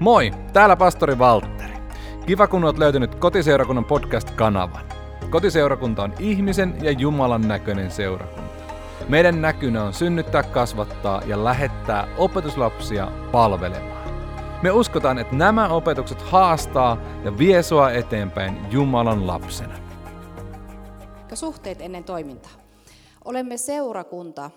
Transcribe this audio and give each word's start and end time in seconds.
Moi, 0.00 0.30
täällä 0.52 0.76
pastori 0.76 1.18
Valtteri. 1.18 1.74
Kiva 2.26 2.46
kun 2.46 2.64
olet 2.64 2.78
löytänyt 2.78 3.14
Kotiseurakunnan 3.14 3.84
podcast-kanavan. 3.84 4.84
Kotiseurakunta 5.30 6.02
on 6.02 6.14
ihmisen 6.18 6.78
ja 6.82 6.90
Jumalan 6.90 7.48
näköinen 7.48 7.90
seurakunta. 7.90 8.74
Meidän 9.08 9.42
näkynä 9.42 9.84
on 9.84 9.92
synnyttää, 9.92 10.42
kasvattaa 10.42 11.22
ja 11.26 11.44
lähettää 11.44 12.08
opetuslapsia 12.18 13.08
palvelemaan. 13.32 14.10
Me 14.62 14.70
uskotaan, 14.70 15.18
että 15.18 15.36
nämä 15.36 15.68
opetukset 15.68 16.22
haastaa 16.22 16.98
ja 17.24 17.38
vie 17.38 17.62
sua 17.62 17.90
eteenpäin 17.90 18.58
Jumalan 18.70 19.26
lapsena. 19.26 19.74
Suhteet 21.34 21.80
ennen 21.80 22.04
toimintaa. 22.04 22.52
Olemme 23.24 23.56
seurakunta, 23.56 24.50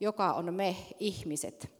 joka 0.00 0.32
on 0.32 0.54
me 0.54 0.76
ihmiset. 0.98 1.79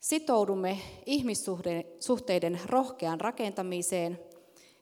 Sitoudumme 0.00 0.78
ihmissuhteiden 1.06 2.60
rohkeaan 2.66 3.20
rakentamiseen 3.20 4.18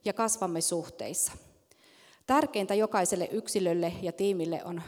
ja 0.04 0.12
kasvamme 0.12 0.60
suhteissa. 0.60 1.32
Tärkeintä 2.26 2.74
jokaiselle 2.74 3.28
yksilölle 3.32 3.92
ja 4.02 4.12
tiimille 4.12 4.64
on 4.64 4.82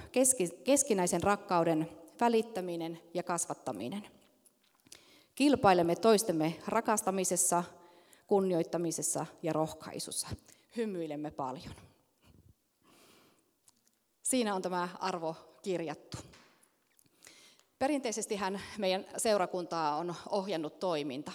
keskinäisen 0.64 1.22
rakkauden 1.22 1.88
välittäminen 2.20 3.00
ja 3.14 3.22
kasvattaminen. 3.22 4.06
Kilpailemme 5.34 5.96
toistemme 5.96 6.56
rakastamisessa, 6.66 7.64
kunnioittamisessa 8.26 9.26
ja 9.42 9.52
rohkaisussa. 9.52 10.28
Hymyilemme 10.76 11.30
paljon. 11.30 11.74
Siinä 14.22 14.54
on 14.54 14.62
tämä 14.62 14.88
arvo 15.00 15.36
kirjattu. 15.62 16.18
Perinteisesti 17.78 18.36
hän 18.36 18.60
meidän 18.78 19.06
seurakuntaa 19.16 19.96
on 19.96 20.14
ohjannut 20.28 20.78
toiminta. 20.78 21.32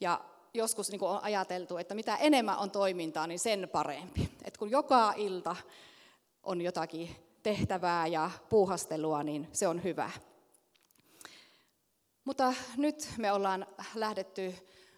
Ja 0.00 0.24
joskus 0.54 0.90
niin 0.90 1.02
on 1.02 1.22
ajateltu, 1.22 1.76
että 1.76 1.94
mitä 1.94 2.16
enemmän 2.16 2.58
on 2.58 2.70
toimintaa, 2.70 3.26
niin 3.26 3.38
sen 3.38 3.68
parempi. 3.72 4.28
Et 4.44 4.56
kun 4.56 4.70
joka 4.70 5.14
ilta 5.16 5.56
on 6.42 6.60
jotakin 6.60 7.16
tehtävää 7.42 8.06
ja 8.06 8.30
puuhastelua, 8.48 9.22
niin 9.22 9.48
se 9.52 9.68
on 9.68 9.84
hyvä. 9.84 10.10
Mutta 12.24 12.54
nyt 12.76 13.08
me 13.18 13.32
ollaan 13.32 13.66
lähdetty 13.94 14.54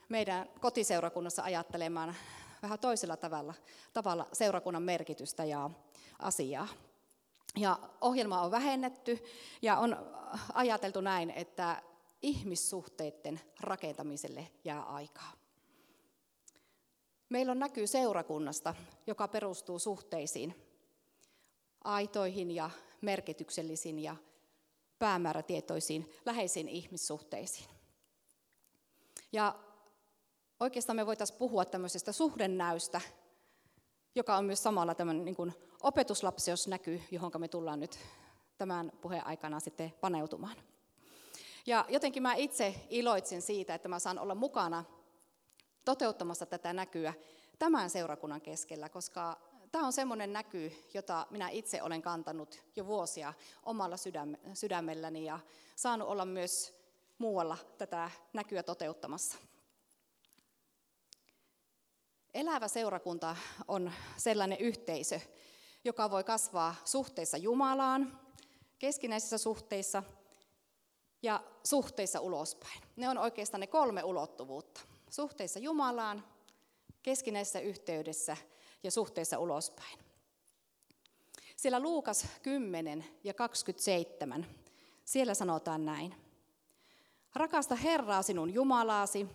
meidän 0.08 0.48
kotiseurakunnassa 0.60 1.42
ajattelemaan 1.42 2.14
vähän 2.62 2.78
toisella 2.78 3.16
tavalla, 3.16 3.54
tavalla 3.92 4.26
seurakunnan 4.32 4.82
merkitystä 4.82 5.44
ja 5.44 5.70
asiaa. 6.18 6.68
Ja 7.58 7.78
ohjelma 8.00 8.42
on 8.42 8.50
vähennetty 8.50 9.24
ja 9.62 9.76
on 9.76 9.96
ajateltu 10.54 11.00
näin, 11.00 11.30
että 11.30 11.82
ihmissuhteiden 12.22 13.40
rakentamiselle 13.60 14.48
jää 14.64 14.82
aikaa. 14.82 15.32
Meillä 17.28 17.52
on 17.52 17.58
näkyy 17.58 17.86
seurakunnasta, 17.86 18.74
joka 19.06 19.28
perustuu 19.28 19.78
suhteisiin, 19.78 20.54
aitoihin 21.84 22.50
ja 22.50 22.70
merkityksellisiin 23.00 23.98
ja 23.98 24.16
päämäärätietoisiin, 24.98 26.12
läheisiin 26.26 26.68
ihmissuhteisiin. 26.68 27.70
Ja 29.32 29.54
oikeastaan 30.60 30.96
me 30.96 31.06
voitaisiin 31.06 31.38
puhua 31.38 31.64
tämmöisestä 31.64 32.12
suhdennäystä, 32.12 33.00
joka 34.14 34.36
on 34.36 34.44
myös 34.44 34.62
samalla 34.62 34.94
tämmöinen 34.94 35.24
niin 35.24 35.36
kuin 35.36 35.52
näkyy, 36.68 37.02
johon 37.10 37.32
me 37.38 37.48
tullaan 37.48 37.80
nyt 37.80 37.98
tämän 38.58 38.92
puheen 39.00 39.26
aikana 39.26 39.60
sitten 39.60 39.94
paneutumaan. 40.00 40.56
Ja 41.66 41.84
jotenkin 41.88 42.22
mä 42.22 42.34
itse 42.34 42.74
iloitsin 42.90 43.42
siitä, 43.42 43.74
että 43.74 43.88
mä 43.88 43.98
saan 43.98 44.18
olla 44.18 44.34
mukana 44.34 44.84
toteuttamassa 45.84 46.46
tätä 46.46 46.72
näkyä 46.72 47.14
tämän 47.58 47.90
seurakunnan 47.90 48.40
keskellä, 48.40 48.88
koska 48.88 49.38
tämä 49.72 49.86
on 49.86 49.92
semmoinen 49.92 50.32
näky, 50.32 50.72
jota 50.94 51.26
minä 51.30 51.48
itse 51.48 51.82
olen 51.82 52.02
kantanut 52.02 52.62
jo 52.76 52.86
vuosia 52.86 53.34
omalla 53.62 53.96
sydämelläni 54.54 55.24
ja 55.24 55.40
saanut 55.76 56.08
olla 56.08 56.24
myös 56.24 56.74
muualla 57.18 57.56
tätä 57.78 58.10
näkyä 58.32 58.62
toteuttamassa. 58.62 59.38
Elävä 62.34 62.68
seurakunta 62.68 63.36
on 63.68 63.92
sellainen 64.16 64.58
yhteisö, 64.58 65.20
joka 65.84 66.10
voi 66.10 66.24
kasvaa 66.24 66.74
suhteissa 66.84 67.36
Jumalaan, 67.36 68.20
keskinäisissä 68.78 69.38
suhteissa 69.38 70.02
ja 71.22 71.44
suhteissa 71.64 72.20
ulospäin. 72.20 72.82
Ne 72.96 73.08
on 73.08 73.18
oikeastaan 73.18 73.60
ne 73.60 73.66
kolme 73.66 74.04
ulottuvuutta. 74.04 74.80
Suhteissa 75.10 75.58
Jumalaan, 75.58 76.24
keskinäisessä 77.02 77.60
yhteydessä 77.60 78.36
ja 78.82 78.90
suhteessa 78.90 79.38
ulospäin. 79.38 79.98
Siellä 81.56 81.80
Luukas 81.80 82.26
10 82.42 83.04
ja 83.24 83.34
27, 83.34 84.46
siellä 85.04 85.34
sanotaan 85.34 85.86
näin. 85.86 86.14
Rakasta 87.34 87.74
Herraa 87.74 88.22
sinun 88.22 88.54
Jumalaasi 88.54 89.26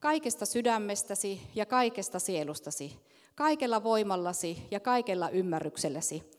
kaikesta 0.00 0.46
sydämestäsi 0.46 1.40
ja 1.54 1.66
kaikesta 1.66 2.18
sielustasi, 2.18 3.00
kaikella 3.34 3.82
voimallasi 3.82 4.62
ja 4.70 4.80
kaikella 4.80 5.28
ymmärrykselläsi 5.28 6.30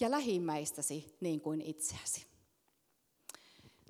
ja 0.00 0.10
lähimmäistäsi 0.10 1.16
niin 1.20 1.40
kuin 1.40 1.60
itseäsi. 1.60 2.26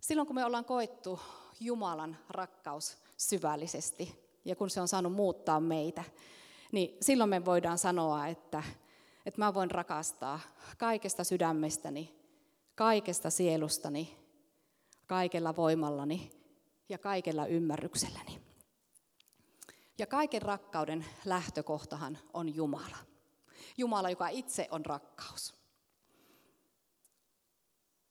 Silloin 0.01 0.27
kun 0.27 0.37
me 0.37 0.45
ollaan 0.45 0.65
koettu 0.65 1.21
Jumalan 1.61 2.17
rakkaus 2.29 2.99
syvällisesti 3.17 4.25
ja 4.45 4.57
kun 4.57 4.71
se 4.71 4.81
on 4.81 4.89
saanut 4.89 5.13
muuttaa 5.13 5.61
meitä, 5.61 6.05
niin 6.73 6.97
silloin 7.01 7.31
me 7.31 7.45
voidaan 7.45 7.79
sanoa, 7.79 8.27
että, 8.27 8.63
että 9.27 9.41
mä 9.41 9.55
voin 9.55 9.71
rakastaa 9.71 10.41
kaikesta 10.79 11.25
sydämestäni, 11.25 12.15
kaikesta 12.75 13.31
sielustani, 13.31 14.17
kaikella 15.07 15.57
voimallani 15.57 16.31
ja 16.89 16.99
kaikella 16.99 17.47
ymmärrykselläni. 17.47 18.44
Ja 19.99 20.07
kaiken 20.07 20.43
rakkauden 20.43 21.07
lähtökohtahan 21.25 22.19
on 22.33 22.55
Jumala. 22.55 22.97
Jumala, 23.77 24.11
joka 24.11 24.29
itse 24.29 24.69
on 24.71 24.87
rakkaus. 24.87 25.55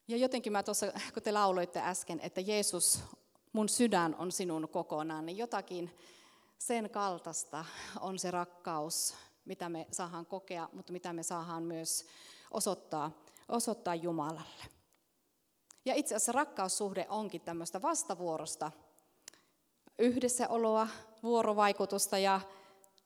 Ja 0.08 0.18
jotenkin 0.18 0.52
mä 0.52 0.64
tuossa, 0.64 0.86
kun 1.14 1.24
te 1.24 1.32
lauloitte 1.32 1.82
äsken, 1.82 2.20
että 2.20 2.42
Jeesus, 2.42 3.00
mun 3.54 3.70
sydän 3.70 4.16
on 4.16 4.32
sinun 4.32 4.70
kokonaan, 4.70 5.26
niin 5.26 5.38
jotakin 5.38 5.98
sen 6.60 6.90
kaltaista 6.90 7.66
on 8.00 8.20
se 8.20 8.32
rakkaus, 8.32 9.16
mitä 9.46 9.70
me 9.70 9.88
saadaan 9.92 10.26
kokea, 10.26 10.70
mutta 10.74 10.94
mitä 10.94 11.14
me 11.14 11.24
saadaan 11.24 11.64
myös 11.64 12.06
osoittaa, 12.52 13.12
osoittaa 13.50 13.96
Jumalalle. 13.96 14.66
Ja 15.86 15.94
itse 15.94 16.16
asiassa 16.16 16.32
rakkaussuhde 16.32 17.06
onkin 17.10 17.42
tämmöistä 17.42 17.82
vastavuorosta 17.82 18.72
yhdessäoloa, 20.00 20.88
vuorovaikutusta 21.24 22.18
ja 22.18 22.42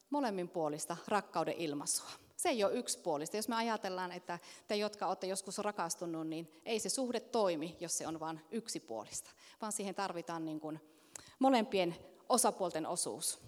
molemminpuolista 0.09 0.97
rakkauden 1.07 1.53
ilmaisua. 1.57 2.09
Se 2.37 2.49
ei 2.49 2.63
ole 2.63 2.73
yksipuolista. 2.73 3.37
Jos 3.37 3.47
me 3.47 3.55
ajatellaan, 3.55 4.11
että 4.11 4.39
te, 4.67 4.75
jotka 4.75 5.07
olette 5.07 5.27
joskus 5.27 5.57
rakastunut, 5.57 6.27
niin 6.27 6.61
ei 6.65 6.79
se 6.79 6.89
suhde 6.89 7.19
toimi, 7.19 7.77
jos 7.79 7.97
se 7.97 8.07
on 8.07 8.19
vain 8.19 8.41
yksipuolista, 8.51 9.31
vaan 9.61 9.71
siihen 9.71 9.95
tarvitaan 9.95 10.45
niin 10.45 10.59
kuin 10.59 10.79
molempien 11.39 11.95
osapuolten 12.29 12.85
osuus. 12.85 13.39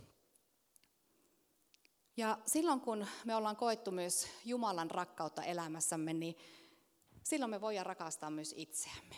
Ja 2.17 2.37
silloin 2.45 2.81
kun 2.81 3.07
me 3.25 3.35
ollaan 3.35 3.55
koettu 3.55 3.91
myös 3.91 4.27
Jumalan 4.45 4.91
rakkautta 4.91 5.43
elämässämme, 5.43 6.13
niin 6.13 6.35
silloin 7.23 7.49
me 7.49 7.61
voidaan 7.61 7.85
rakastaa 7.85 8.29
myös 8.29 8.53
itseämme. 8.57 9.15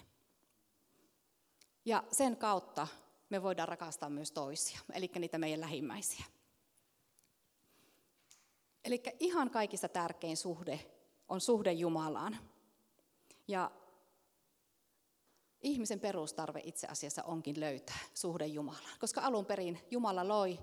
Ja 1.86 2.04
sen 2.12 2.38
kautta 2.38 2.88
me 3.32 3.44
voidaan 3.44 3.68
rakastaa 3.68 4.10
myös 4.10 4.32
toisia, 4.32 4.80
eli 4.94 5.12
niitä 5.20 5.38
meidän 5.38 5.62
lähimmäisiä. 5.62 6.26
Eli 8.84 9.04
ihan 9.20 9.50
kaikista 9.50 9.90
tärkein 9.90 10.38
suhde 10.38 10.80
on 11.28 11.42
suhde 11.42 11.72
Jumalaan. 11.72 12.38
Ja 13.48 13.72
ihmisen 15.62 16.00
perustarve 16.00 16.62
itse 16.64 16.88
asiassa 16.88 17.24
onkin 17.24 17.60
löytää 17.60 18.00
suhde 18.14 18.46
Jumalaan, 18.46 19.00
koska 19.00 19.22
alun 19.22 19.46
perin 19.46 19.80
Jumala 19.92 20.28
loi 20.28 20.60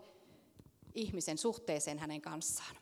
ihmisen 0.95 1.39
suhteeseen 1.39 1.99
hänen 1.99 2.21
kanssaan. 2.21 2.77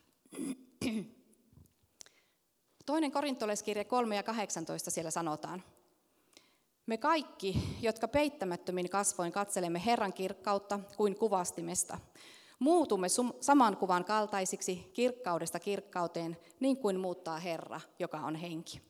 Toinen 2.87 3.13
korintoleskirja 3.13 3.85
3 3.85 4.17
ja 4.17 4.23
18 4.23 4.91
siellä 4.91 5.11
sanotaan, 5.11 5.63
me 6.87 6.99
kaikki, 6.99 7.79
jotka 7.83 8.09
peittämättömin 8.09 8.91
kasvoin 8.91 9.33
katselemme 9.33 9.83
Herran 9.85 10.13
kirkkautta 10.13 10.81
kuin 10.97 11.19
kuvastimesta, 11.19 11.99
muutumme 12.59 13.09
saman 13.41 13.77
kuvan 13.77 14.05
kaltaisiksi 14.05 14.91
kirkkaudesta 14.93 15.61
kirkkauteen, 15.61 16.37
niin 16.61 16.77
kuin 16.77 17.01
muuttaa 17.01 17.39
Herra, 17.39 17.81
joka 17.99 18.19
on 18.19 18.35
henki. 18.35 18.81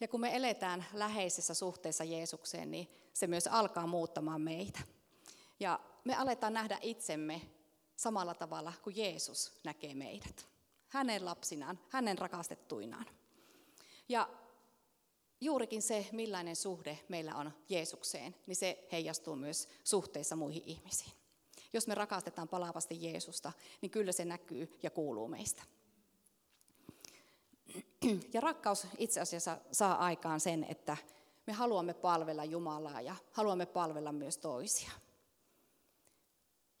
Ja 0.00 0.08
kun 0.08 0.20
me 0.20 0.36
eletään 0.36 0.84
läheisessä 0.92 1.54
suhteessa 1.54 2.04
Jeesukseen, 2.04 2.70
niin 2.70 2.88
se 3.12 3.26
myös 3.26 3.46
alkaa 3.46 3.86
muuttamaan 3.86 4.40
meitä. 4.40 4.80
Ja 5.60 5.80
me 6.04 6.16
aletaan 6.16 6.52
nähdä 6.52 6.78
itsemme 6.82 7.40
samalla 7.96 8.34
tavalla 8.34 8.72
kuin 8.82 8.96
Jeesus 8.96 9.60
näkee 9.64 9.94
meidät. 9.94 10.46
Hänen 10.88 11.24
lapsinaan, 11.24 11.78
hänen 11.88 12.18
rakastettuinaan. 12.18 13.06
Ja 14.08 14.28
juurikin 15.40 15.82
se, 15.82 16.06
millainen 16.12 16.56
suhde 16.56 16.98
meillä 17.08 17.34
on 17.34 17.52
Jeesukseen, 17.68 18.34
niin 18.46 18.56
se 18.56 18.86
heijastuu 18.92 19.36
myös 19.36 19.68
suhteissa 19.84 20.36
muihin 20.36 20.62
ihmisiin. 20.66 21.12
Jos 21.72 21.86
me 21.86 21.94
rakastetaan 21.94 22.48
palavasti 22.48 23.04
Jeesusta, 23.04 23.52
niin 23.80 23.90
kyllä 23.90 24.12
se 24.12 24.24
näkyy 24.24 24.78
ja 24.82 24.90
kuuluu 24.90 25.28
meistä. 25.28 25.62
Ja 28.32 28.40
rakkaus 28.40 28.86
itse 28.98 29.20
asiassa 29.20 29.58
saa 29.72 29.94
aikaan 29.94 30.40
sen, 30.40 30.64
että 30.64 30.96
me 31.46 31.52
haluamme 31.52 31.94
palvella 31.94 32.44
Jumalaa 32.44 33.00
ja 33.00 33.16
haluamme 33.32 33.66
palvella 33.66 34.12
myös 34.12 34.38
toisia. 34.38 34.90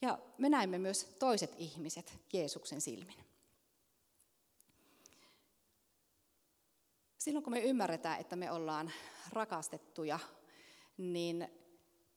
Ja 0.02 0.18
me 0.38 0.48
näemme 0.48 0.78
myös 0.78 1.04
toiset 1.18 1.54
ihmiset 1.58 2.18
Jeesuksen 2.32 2.80
silmin. 2.80 3.25
Silloin 7.26 7.44
kun 7.44 7.52
me 7.52 7.60
ymmärretään, 7.60 8.20
että 8.20 8.36
me 8.36 8.52
ollaan 8.52 8.92
rakastettuja, 9.32 10.18
niin 10.96 11.48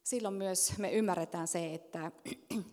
silloin 0.04 0.34
myös 0.34 0.78
me 0.78 0.92
ymmärretään 0.92 1.48
se, 1.48 1.74
että 1.74 2.12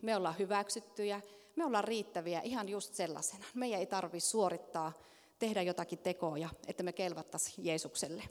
me 0.03 0.17
ollaan 0.17 0.39
hyväksyttyjä, 0.39 1.21
me 1.57 1.65
ollaan 1.65 1.85
riittäviä 1.85 2.41
ihan 2.41 2.69
just 2.69 2.95
sellaisena. 2.95 3.45
Meidän 3.55 3.81
ei 3.81 3.87
tarvitse 3.87 4.29
suorittaa, 4.29 4.93
tehdä 5.39 5.63
jotakin 5.63 5.99
tekoja, 5.99 6.49
että 6.67 6.83
me 6.83 6.93
kelvattaisiin 6.93 7.67
Jeesukselle. 7.67 8.23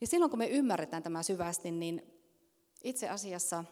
Ja 0.00 0.06
silloin 0.06 0.30
kun 0.30 0.38
me 0.38 0.48
ymmärretään 0.48 1.02
tämä 1.02 1.22
syvästi, 1.22 1.70
niin 1.70 2.22
itse 2.84 3.08
asiassa 3.08 3.64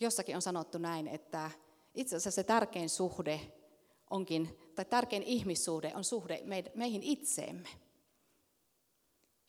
jossakin 0.00 0.36
on 0.36 0.42
sanottu 0.42 0.78
näin, 0.78 1.08
että 1.08 1.50
itse 1.94 2.16
asiassa 2.16 2.30
se 2.30 2.44
tärkein 2.44 2.88
suhde 2.88 3.40
onkin, 4.10 4.58
tai 4.74 4.84
tärkein 4.84 5.22
ihmissuhde 5.22 5.92
on 5.94 6.04
suhde 6.04 6.42
meihin 6.74 7.02
itseemme. 7.02 7.68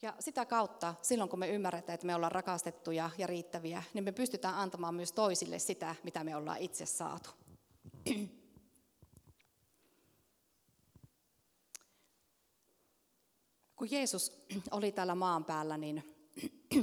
Ja 0.02 0.14
sitä 0.20 0.46
kautta, 0.46 0.94
silloin 1.02 1.30
kun 1.30 1.38
me 1.38 1.48
ymmärretään, 1.48 1.94
että 1.94 2.06
me 2.06 2.14
ollaan 2.14 2.32
rakastettuja 2.32 3.10
ja 3.18 3.26
riittäviä, 3.26 3.82
niin 3.94 4.04
me 4.04 4.12
pystytään 4.12 4.54
antamaan 4.54 4.94
myös 4.94 5.12
toisille 5.12 5.58
sitä, 5.58 5.94
mitä 6.02 6.24
me 6.24 6.36
ollaan 6.36 6.58
itse 6.58 6.86
saatu. 6.86 7.30
Kun 13.76 13.90
Jeesus 13.90 14.32
oli 14.70 14.92
täällä 14.92 15.14
maan 15.14 15.44
päällä, 15.44 15.76
niin 15.76 16.16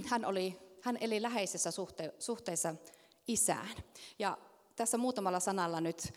hän, 0.10 0.25
oli, 0.25 0.60
hän 0.81 0.98
eli 1.01 1.22
läheisessä 1.22 1.72
suhte, 1.72 2.13
suhteessa 2.19 2.75
isään. 3.27 3.69
Ja 4.19 4.38
tässä 4.75 4.98
muutamalla 4.98 5.39
sanalla 5.39 5.81
nyt 5.81 6.13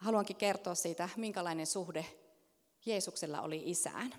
haluankin 0.00 0.36
kertoa 0.36 0.74
siitä, 0.74 1.08
minkälainen 1.16 1.66
suhde 1.66 2.06
Jeesuksella 2.86 3.40
oli 3.40 3.62
isään. 3.66 4.14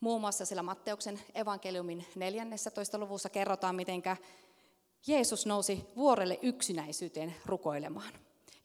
Muun 0.00 0.20
muassa 0.20 0.44
siellä 0.44 0.62
Matteuksen 0.62 1.20
evankeliumin 1.34 2.06
14. 2.14 2.98
luvussa 2.98 3.28
kerrotaan, 3.28 3.74
miten 3.74 4.02
Jeesus 5.06 5.46
nousi 5.46 5.84
vuorelle 5.96 6.38
yksinäisyyteen 6.42 7.34
rukoilemaan. 7.46 8.12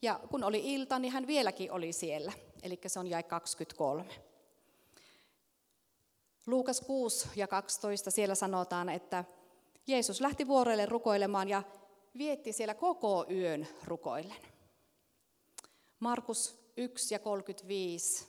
Ja 0.02 0.20
kun 0.30 0.44
oli 0.44 0.74
ilta, 0.74 0.98
niin 0.98 1.12
hän 1.12 1.26
vieläkin 1.26 1.72
oli 1.72 1.92
siellä, 1.92 2.32
eli 2.62 2.80
se 2.86 2.98
on 2.98 3.06
jäi 3.06 3.22
23. 3.22 4.04
Luukas 6.46 6.80
6 6.80 7.28
ja 7.36 7.46
12 7.46 8.10
siellä 8.10 8.34
sanotaan, 8.34 8.88
että 8.88 9.24
Jeesus 9.86 10.20
lähti 10.20 10.46
vuorelle 10.46 10.86
rukoilemaan 10.86 11.48
ja 11.48 11.62
vietti 12.18 12.52
siellä 12.52 12.74
koko 12.74 13.26
yön 13.30 13.68
rukoillen. 13.84 14.59
Markus 16.00 16.58
1 16.76 17.14
ja 17.14 17.18
35. 17.18 18.26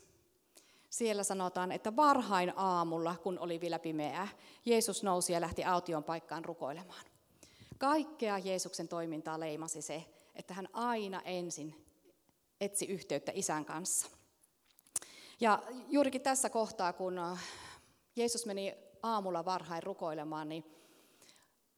Siellä 0.89 1.23
sanotaan, 1.23 1.71
että 1.71 1.95
varhain 1.95 2.53
aamulla, 2.55 3.15
kun 3.23 3.39
oli 3.39 3.61
vielä 3.61 3.79
pimeää, 3.79 4.27
Jeesus 4.65 5.03
nousi 5.03 5.33
ja 5.33 5.41
lähti 5.41 5.63
aution 5.63 6.03
paikkaan 6.03 6.45
rukoilemaan. 6.45 7.05
Kaikkea 7.77 8.37
Jeesuksen 8.37 8.87
toimintaa 8.87 9.39
leimasi 9.39 9.81
se, 9.81 10.05
että 10.35 10.53
hän 10.53 10.67
aina 10.73 11.21
ensin 11.21 11.85
etsi 12.61 12.85
yhteyttä 12.85 13.31
isän 13.35 13.65
kanssa. 13.65 14.07
Ja 15.39 15.63
juurikin 15.87 16.21
tässä 16.21 16.49
kohtaa, 16.49 16.93
kun 16.93 17.37
Jeesus 18.15 18.45
meni 18.45 18.75
aamulla 19.03 19.45
varhain 19.45 19.83
rukoilemaan, 19.83 20.49
niin 20.49 20.80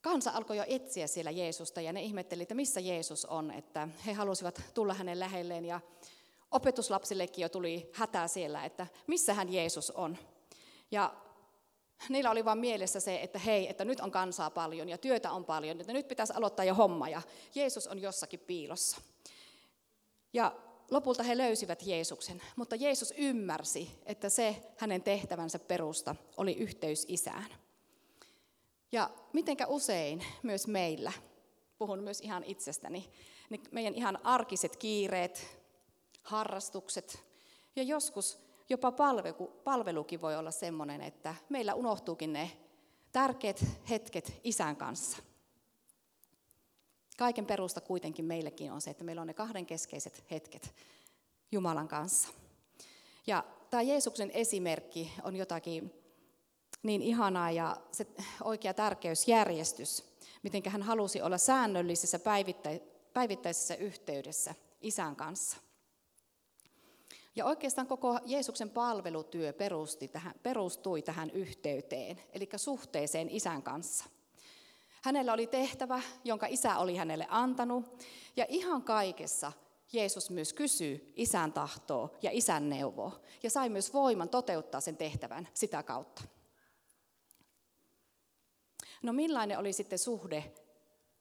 kansa 0.04 0.32
alkoi 0.32 0.58
jo 0.58 0.64
etsiä 0.68 1.08
siellä 1.08 1.32
Jeesusta 1.32 1.82
ja 1.82 1.94
ne 1.94 2.02
ihmetteli, 2.02 2.42
että 2.42 2.56
missä 2.56 2.80
Jeesus 2.80 3.26
on, 3.26 3.52
että 3.52 3.90
he 4.06 4.14
halusivat 4.14 4.62
tulla 4.74 4.94
hänen 4.94 5.20
lähelleen 5.20 5.66
ja 5.66 5.82
opetuslapsillekin 6.52 7.42
jo 7.42 7.50
tuli 7.50 7.90
hätää 7.94 8.28
siellä, 8.28 8.66
että 8.66 8.88
missä 9.08 9.34
hän 9.34 9.54
Jeesus 9.54 9.92
on. 9.92 10.18
Ja 10.92 11.14
niillä 12.10 12.32
oli 12.32 12.46
vain 12.46 12.58
mielessä 12.58 13.00
se, 13.00 13.22
että 13.22 13.40
hei, 13.40 13.70
että 13.70 13.86
nyt 13.86 14.00
on 14.00 14.12
kansaa 14.12 14.50
paljon 14.50 14.90
ja 14.90 14.98
työtä 14.98 15.32
on 15.32 15.46
paljon, 15.46 15.82
että 15.82 15.94
nyt 15.94 16.08
pitäisi 16.08 16.34
aloittaa 16.36 16.66
jo 16.66 16.74
homma 16.74 17.10
ja 17.10 17.22
Jeesus 17.56 17.88
on 17.88 18.02
jossakin 18.02 18.40
piilossa. 18.40 19.02
Ja 20.34 20.56
lopulta 20.92 21.24
he 21.24 21.38
löysivät 21.38 21.84
Jeesuksen, 21.86 22.42
mutta 22.56 22.76
Jeesus 22.76 23.14
ymmärsi, 23.18 23.92
että 24.06 24.30
se 24.30 24.56
hänen 24.78 25.04
tehtävänsä 25.04 25.60
perusta 25.60 26.16
oli 26.38 26.54
yhteys 26.54 27.06
isään. 27.08 27.63
Ja 28.94 29.10
mitenkä 29.34 29.68
usein 29.68 30.26
myös 30.44 30.68
meillä, 30.68 31.12
puhun 31.78 32.00
myös 32.00 32.22
ihan 32.22 32.44
itsestäni, 32.44 33.10
niin 33.50 33.62
meidän 33.72 33.96
ihan 33.96 34.20
arkiset 34.26 34.76
kiireet, 34.76 35.60
harrastukset 36.24 37.24
ja 37.76 37.84
joskus 37.84 38.40
jopa 38.70 38.92
palvelu, 38.92 39.48
palvelukin 39.64 40.22
voi 40.22 40.36
olla 40.36 40.52
sellainen, 40.52 41.02
että 41.02 41.36
meillä 41.50 41.74
unohtuukin 41.74 42.34
ne 42.34 42.52
tärkeät 43.12 43.66
hetket 43.90 44.34
isän 44.44 44.76
kanssa. 44.76 45.18
Kaiken 47.18 47.46
perusta 47.46 47.82
kuitenkin 47.82 48.26
meillekin 48.26 48.72
on 48.72 48.82
se, 48.82 48.92
että 48.92 49.04
meillä 49.04 49.22
on 49.22 49.28
ne 49.28 49.34
kahden 49.34 49.66
keskeiset 49.66 50.24
hetket 50.32 50.76
Jumalan 51.52 51.88
kanssa. 51.88 52.28
Ja 53.28 53.44
tämä 53.70 53.82
Jeesuksen 53.82 54.32
esimerkki 54.32 55.12
on 55.24 55.36
jotakin 55.36 56.03
niin 56.84 57.02
ihanaa 57.02 57.52
ja 57.52 57.78
se 57.92 58.08
oikea 58.44 58.74
tärkeysjärjestys, 58.74 60.04
miten 60.44 60.62
hän 60.68 60.84
halusi 60.84 61.22
olla 61.22 61.38
säännöllisessä 61.38 62.20
päivittäisessä 63.14 63.76
yhteydessä 63.76 64.56
isän 64.82 65.16
kanssa. 65.16 65.58
Ja 67.36 67.46
oikeastaan 67.46 67.88
koko 67.88 68.20
Jeesuksen 68.26 68.70
palvelutyö 68.70 69.54
perusti 69.54 70.08
tähän, 70.08 70.34
perustui 70.44 71.02
tähän 71.02 71.30
yhteyteen, 71.30 72.20
eli 72.34 72.50
suhteeseen 72.56 73.30
isän 73.30 73.64
kanssa. 73.64 74.06
Hänellä 75.04 75.34
oli 75.34 75.48
tehtävä, 75.48 76.02
jonka 76.24 76.48
isä 76.48 76.78
oli 76.78 76.96
hänelle 76.96 77.28
antanut, 77.30 78.04
ja 78.36 78.46
ihan 78.50 78.84
kaikessa 78.84 79.52
Jeesus 79.94 80.30
myös 80.30 80.54
kysyy 80.54 81.14
isän 81.16 81.54
tahtoa 81.54 82.10
ja 82.22 82.30
isän 82.34 82.70
neuvoa, 82.70 83.20
ja 83.44 83.50
sai 83.50 83.70
myös 83.70 83.94
voiman 83.94 84.30
toteuttaa 84.30 84.82
sen 84.82 84.98
tehtävän 84.98 85.48
sitä 85.54 85.84
kautta. 85.84 86.24
No 89.04 89.14
millainen 89.14 89.60
oli 89.60 89.74
sitten 89.74 90.00
suhde, 90.00 90.54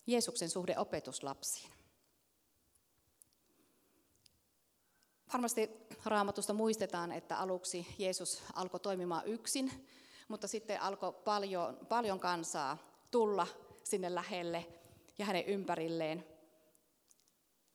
Jeesuksen 0.06 0.50
suhde 0.50 0.78
opetuslapsiin? 0.78 1.70
Varmasti 5.32 5.70
raamatusta 6.04 6.52
muistetaan, 6.52 7.12
että 7.12 7.38
aluksi 7.38 7.86
Jeesus 7.98 8.42
alkoi 8.54 8.80
toimimaan 8.80 9.26
yksin, 9.26 9.88
mutta 10.28 10.48
sitten 10.48 10.80
alkoi 10.80 11.12
paljon, 11.12 11.86
paljon 11.88 12.20
kansaa 12.20 12.78
tulla 13.10 13.46
sinne 13.84 14.14
lähelle 14.14 14.66
ja 15.18 15.24
hänen 15.24 15.44
ympärilleen. 15.44 16.26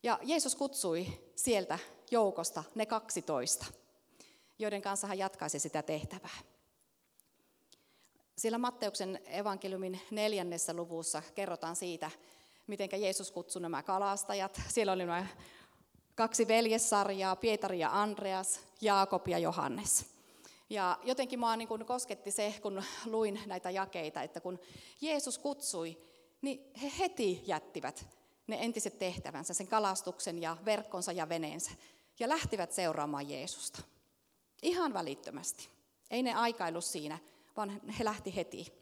Ja 0.04 0.20
Jeesus 0.24 0.56
kutsui 0.56 1.08
sieltä 1.36 1.80
joukosta 2.12 2.64
ne 2.76 2.86
12, 2.86 3.66
joiden 4.60 4.82
kanssa 4.82 5.08
hän 5.08 5.18
jatkaisi 5.18 5.60
sitä 5.60 5.84
tehtävää. 5.84 6.38
Siellä 8.38 8.58
Matteuksen 8.58 9.20
evankeliumin 9.26 10.02
neljännessä 10.12 10.74
luvussa 10.74 11.24
kerrotaan 11.36 11.76
siitä, 11.76 12.12
miten 12.68 12.90
Jeesus 13.02 13.32
kutsui 13.32 13.62
nämä 13.62 13.84
kalastajat. 13.84 14.62
Siellä 14.68 14.94
oli 14.94 15.06
nämä 15.06 15.28
kaksi 16.16 16.48
veljessarjaa, 16.48 17.36
Pietari 17.36 17.80
ja 17.80 18.02
Andreas, 18.02 18.60
Jaakob 18.82 19.28
ja 19.28 19.38
Johannes. 19.38 20.06
Ja 20.70 21.00
jotenkin 21.04 21.40
mua 21.40 21.56
niin 21.56 21.68
kosketti 21.86 22.32
se, 22.32 22.56
kun 22.62 22.84
luin 23.06 23.40
näitä 23.46 23.70
jakeita, 23.70 24.22
että 24.22 24.40
kun 24.40 24.60
Jeesus 25.02 25.38
kutsui, 25.38 25.98
niin 26.42 26.72
he 26.82 26.92
heti 27.00 27.44
jättivät 27.46 28.06
ne 28.48 28.58
entiset 28.62 29.00
tehtävänsä, 29.00 29.54
sen 29.54 29.68
kalastuksen 29.68 30.42
ja 30.42 30.58
verkkonsa 30.66 31.12
ja 31.12 31.30
veneensä, 31.30 31.72
ja 32.20 32.30
lähtivät 32.30 32.72
seuraamaan 32.72 33.30
Jeesusta. 33.30 33.82
Ihan 34.62 34.94
välittömästi. 34.94 35.70
Ei 36.12 36.24
ne 36.24 36.34
aikailu 36.34 36.82
siinä, 36.82 37.20
vaan 37.58 37.82
he 38.00 38.06
lähti 38.06 38.36
heti. 38.36 38.74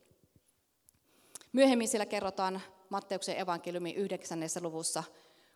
Myöhemmin 1.52 1.88
siellä 1.88 2.06
kerrotaan 2.06 2.62
Matteuksen 2.90 3.40
evankeliumin 3.40 3.96
yhdeksännessä 3.96 4.60
luvussa, 4.62 5.04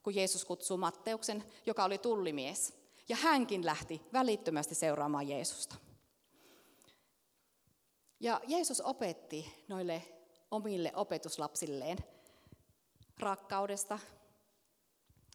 kun 0.03 0.15
Jeesus 0.15 0.45
kutsuu 0.45 0.77
Matteuksen, 0.77 1.43
joka 1.65 1.83
oli 1.83 1.97
tullimies. 1.97 2.73
Ja 3.09 3.15
hänkin 3.15 3.65
lähti 3.65 4.01
välittömästi 4.13 4.75
seuraamaan 4.75 5.27
Jeesusta. 5.27 5.75
Ja 8.19 8.41
Jeesus 8.47 8.81
opetti 8.81 9.65
noille 9.67 10.03
omille 10.51 10.91
opetuslapsilleen 10.95 11.97
rakkaudesta, 13.19 13.99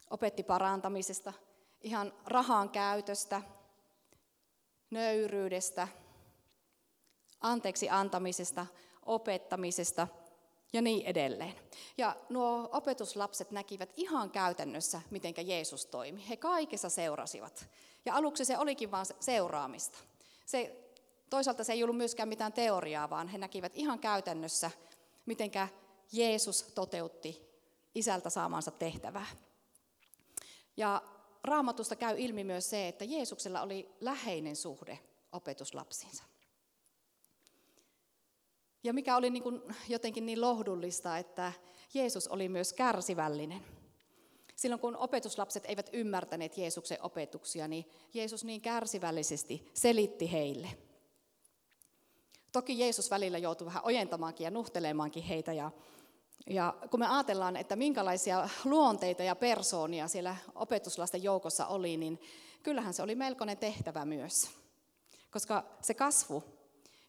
opetti 0.09 0.43
parantamisesta, 0.43 1.33
ihan 1.81 2.13
rahan 2.25 2.69
käytöstä, 2.69 3.41
nöyryydestä, 4.89 5.87
anteeksi 7.45 7.89
antamisesta, 7.89 8.65
opettamisesta 9.05 10.07
ja 10.73 10.81
niin 10.81 11.05
edelleen. 11.05 11.53
Ja 11.97 12.15
nuo 12.29 12.69
opetuslapset 12.71 13.51
näkivät 13.51 13.93
ihan 13.95 14.31
käytännössä, 14.31 15.01
miten 15.09 15.33
Jeesus 15.43 15.85
toimi. 15.85 16.29
He 16.29 16.37
kaikessa 16.37 16.89
seurasivat. 16.89 17.69
Ja 18.05 18.15
aluksi 18.15 18.45
se 18.45 18.57
olikin 18.57 18.91
vain 18.91 19.05
seuraamista. 19.19 19.97
Se, 20.45 20.91
toisaalta 21.29 21.63
se 21.63 21.73
ei 21.73 21.83
ollut 21.83 21.97
myöskään 21.97 22.29
mitään 22.29 22.53
teoriaa, 22.53 23.09
vaan 23.09 23.27
he 23.27 23.37
näkivät 23.37 23.71
ihan 23.75 23.99
käytännössä, 23.99 24.71
miten 25.25 25.51
Jeesus 26.11 26.63
toteutti 26.63 27.41
isältä 27.95 28.29
saamansa 28.29 28.71
tehtävää. 28.71 29.27
Ja 30.77 31.01
raamatusta 31.43 31.95
käy 31.95 32.15
ilmi 32.19 32.43
myös 32.43 32.69
se, 32.69 32.87
että 32.87 33.05
Jeesuksella 33.05 33.61
oli 33.61 33.89
läheinen 34.01 34.55
suhde 34.55 34.99
opetuslapsiinsa. 35.31 36.23
Ja 38.85 38.93
mikä 38.93 39.17
oli 39.17 39.29
niin 39.29 39.43
kuin 39.43 39.61
jotenkin 39.89 40.25
niin 40.25 40.41
lohdullista, 40.41 41.17
että 41.17 41.53
Jeesus 41.93 42.27
oli 42.27 42.49
myös 42.49 42.73
kärsivällinen. 42.73 43.61
Silloin 44.55 44.81
kun 44.81 44.97
opetuslapset 44.97 45.63
eivät 45.65 45.89
ymmärtäneet 45.93 46.57
Jeesuksen 46.57 46.97
opetuksia, 47.01 47.67
niin 47.67 47.85
Jeesus 48.13 48.43
niin 48.43 48.61
kärsivällisesti 48.61 49.69
selitti 49.73 50.31
heille. 50.31 50.67
Toki 52.51 52.79
Jeesus 52.79 53.11
välillä 53.11 53.37
joutui 53.37 53.65
vähän 53.65 53.85
ojentamaankin 53.85 54.45
ja 54.45 54.51
nuhtelemaankin 54.51 55.23
heitä. 55.23 55.53
Ja, 55.53 55.71
ja 56.49 56.75
kun 56.91 56.99
me 56.99 57.07
ajatellaan, 57.07 57.55
että 57.55 57.75
minkälaisia 57.75 58.49
luonteita 58.65 59.23
ja 59.23 59.35
persoonia 59.35 60.07
siellä 60.07 60.35
opetuslasten 60.55 61.23
joukossa 61.23 61.67
oli, 61.67 61.97
niin 61.97 62.19
kyllähän 62.63 62.93
se 62.93 63.03
oli 63.03 63.15
melkoinen 63.15 63.57
tehtävä 63.57 64.05
myös. 64.05 64.49
Koska 65.31 65.63
se 65.81 65.93
kasvu 65.93 66.54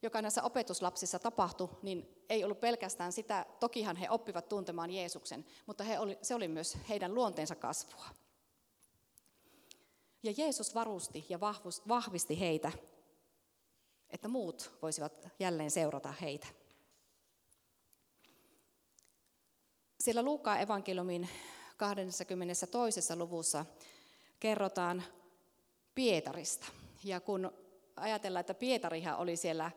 joka 0.02 0.22
näissä 0.22 0.42
opetuslapsissa 0.42 1.18
tapahtui, 1.18 1.68
niin 1.82 2.24
ei 2.28 2.44
ollut 2.44 2.60
pelkästään 2.60 3.12
sitä, 3.12 3.46
tokihan 3.60 3.96
he 3.96 4.10
oppivat 4.10 4.48
tuntemaan 4.48 4.90
Jeesuksen, 4.90 5.46
mutta 5.66 5.84
he 5.84 5.98
oli, 5.98 6.18
se 6.22 6.34
oli 6.34 6.48
myös 6.48 6.78
heidän 6.88 7.14
luonteensa 7.14 7.54
kasvua. 7.54 8.06
Ja 10.22 10.32
Jeesus 10.36 10.74
varusti 10.74 11.26
ja 11.28 11.40
vahvisti 11.88 12.40
heitä, 12.40 12.72
että 14.10 14.28
muut 14.28 14.78
voisivat 14.82 15.28
jälleen 15.38 15.70
seurata 15.70 16.12
heitä. 16.20 16.46
Siellä 20.00 20.22
Luukaan 20.22 20.60
evankeliumin 20.60 21.28
22. 21.76 23.16
luvussa 23.16 23.66
kerrotaan 24.40 25.02
Pietarista. 25.94 26.66
Ja 27.04 27.20
kun 27.20 27.52
ajatellaan, 27.96 28.40
että 28.40 28.54
Pietarihan 28.54 29.16
oli 29.16 29.36
siellä 29.36 29.70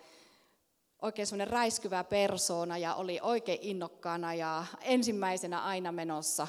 oikein 1.01 1.27
semmoinen 1.27 1.53
räiskyvä 1.53 2.03
persoona 2.03 2.77
ja 2.77 2.95
oli 2.95 3.19
oikein 3.21 3.59
innokkaana 3.61 4.33
ja 4.33 4.65
ensimmäisenä 4.81 5.63
aina 5.63 5.91
menossa 5.91 6.47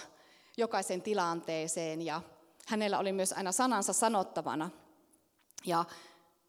jokaisen 0.57 1.03
tilanteeseen 1.03 2.03
ja 2.03 2.23
hänellä 2.67 2.99
oli 2.99 3.13
myös 3.13 3.33
aina 3.33 3.53
sanansa 3.53 3.93
sanottavana. 3.93 4.71
Ja 5.67 5.85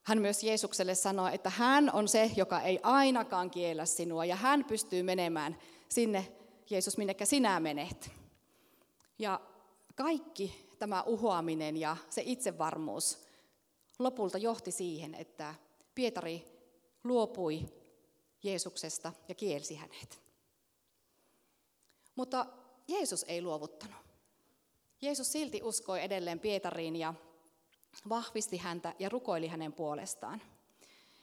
hän 0.03 0.21
myös 0.21 0.43
Jeesukselle 0.43 0.95
sanoi, 0.95 1.35
että 1.35 1.49
hän 1.49 1.91
on 1.93 2.07
se, 2.07 2.31
joka 2.35 2.61
ei 2.61 2.79
ainakaan 2.83 3.51
kiellä 3.51 3.85
sinua 3.85 4.25
ja 4.25 4.35
hän 4.35 4.65
pystyy 4.65 5.03
menemään 5.03 5.57
sinne, 5.89 6.31
Jeesus, 6.69 6.97
minnekä 6.97 7.25
sinä 7.25 7.59
menet. 7.59 8.11
Ja 9.19 9.39
kaikki 9.95 10.69
tämä 10.79 11.03
uhoaminen 11.03 11.77
ja 11.77 11.97
se 12.09 12.21
itsevarmuus 12.25 13.30
lopulta 13.99 14.37
johti 14.37 14.71
siihen, 14.71 15.15
että 15.15 15.55
Pietari 15.95 16.45
luopui 17.03 17.65
Jeesuksesta 18.43 19.13
ja 19.27 19.35
kielsi 19.35 19.75
hänet. 19.75 20.21
Mutta 22.15 22.45
Jeesus 22.87 23.25
ei 23.27 23.41
luovuttanut. 23.41 23.95
Jeesus 25.01 25.31
silti 25.31 25.63
uskoi 25.63 26.03
edelleen 26.03 26.39
Pietariin 26.39 26.95
ja 26.95 27.13
vahvisti 28.09 28.57
häntä 28.57 28.95
ja 28.99 29.09
rukoili 29.09 29.47
hänen 29.47 29.73
puolestaan. 29.73 30.41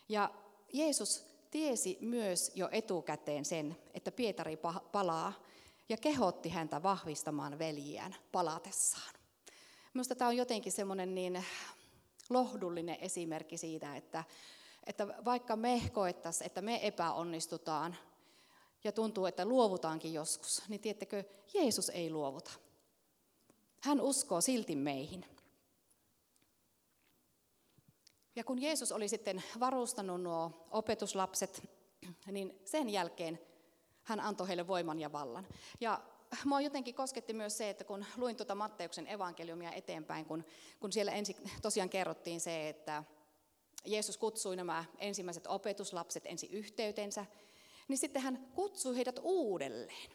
Ja 0.09 0.35
Jeesus 0.73 1.25
tiesi 1.51 1.99
myös 2.01 2.53
jo 2.55 2.69
etukäteen 2.73 3.45
sen, 3.45 3.77
että 3.95 4.13
Pietari 4.13 4.59
palaa 4.93 5.33
ja 5.89 5.97
kehotti 5.97 6.49
häntä 6.49 6.83
vahvistamaan 6.83 7.59
veljiään 7.59 8.17
palatessaan. 8.33 9.15
Minusta 9.95 10.15
tämä 10.15 10.29
on 10.29 10.37
jotenkin 10.37 10.73
semmoinen 10.73 11.15
niin 11.15 11.45
lohdullinen 12.29 12.97
esimerkki 13.01 13.59
siitä, 13.59 13.97
että, 13.97 14.25
että 14.87 15.07
vaikka 15.25 15.57
me 15.57 15.83
koettaisiin, 15.93 16.47
että 16.47 16.63
me 16.63 16.87
epäonnistutaan 16.87 17.97
ja 18.85 18.93
tuntuu, 18.93 19.27
että 19.27 19.45
luovutaankin 19.45 20.15
joskus, 20.15 20.63
niin 20.69 20.81
tiedättekö, 20.81 21.25
Jeesus 21.55 21.89
ei 21.89 22.11
luovuta. 22.11 22.51
Hän 23.81 24.01
uskoo 24.01 24.41
silti 24.41 24.77
meihin. 24.77 25.25
Ja 28.37 28.45
kun 28.45 28.63
Jeesus 28.63 28.93
oli 28.93 29.09
sitten 29.09 29.43
varustanut 29.61 30.23
nuo 30.23 30.67
opetuslapset, 30.71 31.71
niin 32.27 32.61
sen 32.65 32.91
jälkeen 32.91 33.39
hän 34.03 34.21
antoi 34.21 34.49
heille 34.49 34.67
voiman 34.67 34.99
ja 34.99 35.13
vallan. 35.13 35.47
Ja 35.81 36.01
mua 36.45 36.61
jotenkin 36.61 36.95
kosketti 36.95 37.33
myös 37.33 37.59
se, 37.59 37.71
että 37.71 37.85
kun 37.85 38.05
luin 38.17 38.37
tuota 38.37 38.55
Matteuksen 38.55 39.09
evankeliumia 39.09 39.73
eteenpäin, 39.73 40.25
kun, 40.25 40.45
kun 40.81 40.93
siellä 40.93 41.13
ensin 41.13 41.37
tosiaan 41.63 41.89
kerrottiin 41.89 42.41
se, 42.41 42.69
että 42.69 43.05
Jeesus 43.85 44.19
kutsui 44.19 44.57
nämä 44.57 44.85
ensimmäiset 44.99 45.47
opetuslapset 45.47 46.27
ensi 46.27 46.47
yhteytensä, 46.47 47.27
niin 47.89 47.99
sitten 47.99 48.23
hän 48.23 48.49
kutsui 48.55 48.97
heidät 48.97 49.21
uudelleen. 49.23 50.11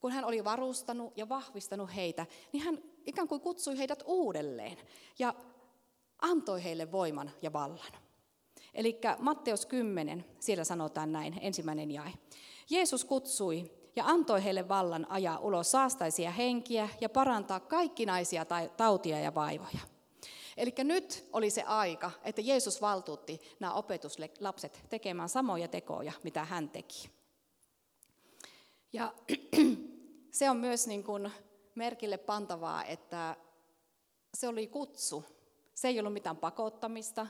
Kun 0.00 0.12
hän 0.12 0.24
oli 0.24 0.44
varustanut 0.44 1.12
ja 1.16 1.28
vahvistanut 1.28 1.94
heitä, 1.94 2.26
niin 2.52 2.62
hän 2.62 2.78
ikään 3.06 3.28
kuin 3.28 3.40
kutsui 3.40 3.78
heidät 3.78 4.02
uudelleen 4.06 4.76
ja 5.18 5.34
antoi 6.18 6.64
heille 6.64 6.92
voiman 6.92 7.30
ja 7.42 7.52
vallan. 7.52 7.92
Eli 8.74 9.00
Matteus 9.18 9.66
10, 9.66 10.24
siellä 10.40 10.64
sanotaan 10.64 11.12
näin, 11.12 11.38
ensimmäinen 11.40 11.90
jae. 11.90 12.12
Jeesus 12.70 13.04
kutsui 13.04 13.70
ja 13.96 14.04
antoi 14.06 14.44
heille 14.44 14.68
vallan 14.68 15.06
ajaa 15.10 15.38
ulos 15.38 15.70
saastaisia 15.70 16.30
henkiä 16.30 16.88
ja 17.00 17.08
parantaa 17.08 17.60
kaikkinaisia 17.60 18.46
tautia 18.76 19.20
ja 19.20 19.34
vaivoja. 19.34 19.80
Eli 20.56 20.74
nyt 20.78 21.28
oli 21.32 21.50
se 21.50 21.62
aika, 21.62 22.10
että 22.24 22.40
Jeesus 22.40 22.80
valtuutti 22.80 23.40
nämä 23.60 23.74
opetuslapset 23.74 24.84
tekemään 24.88 25.28
samoja 25.28 25.68
tekoja, 25.68 26.12
mitä 26.22 26.44
hän 26.44 26.68
teki. 26.68 27.10
Ja 28.92 29.12
se 30.38 30.50
on 30.50 30.56
myös 30.56 30.86
niin 30.86 31.04
kuin 31.04 31.30
merkille 31.74 32.18
pantavaa, 32.18 32.84
että 32.84 33.36
se 34.34 34.48
oli 34.48 34.66
kutsu. 34.66 35.24
Se 35.74 35.88
ei 35.88 35.98
ollut 36.00 36.12
mitään 36.12 36.36
pakottamista. 36.36 37.26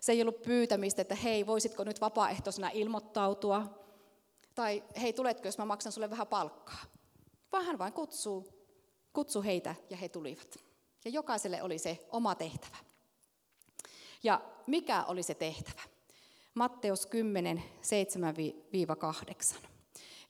Se 0.00 0.12
ei 0.12 0.22
ollut 0.22 0.42
pyytämistä, 0.42 1.02
että 1.02 1.14
hei, 1.14 1.46
voisitko 1.46 1.84
nyt 1.84 2.00
vapaaehtoisena 2.00 2.70
ilmoittautua. 2.74 3.83
Tai 4.54 4.84
hei, 5.00 5.12
tuletko, 5.12 5.48
jos 5.48 5.58
mä 5.58 5.64
maksan 5.64 5.92
sulle 5.92 6.10
vähän 6.10 6.26
palkkaa. 6.26 6.84
Vaan 7.52 7.64
hän 7.64 7.78
vain 7.78 7.92
kutsuu, 7.92 8.48
kutsuu 9.12 9.42
heitä 9.42 9.74
ja 9.90 9.96
he 9.96 10.08
tulivat. 10.08 10.58
Ja 11.04 11.10
jokaiselle 11.10 11.62
oli 11.62 11.78
se 11.78 12.06
oma 12.10 12.34
tehtävä. 12.34 12.76
Ja 14.22 14.40
mikä 14.66 15.04
oli 15.04 15.22
se 15.22 15.34
tehtävä? 15.34 15.82
Matteus 16.54 17.06
10, 17.06 17.62
7-8. 19.54 19.56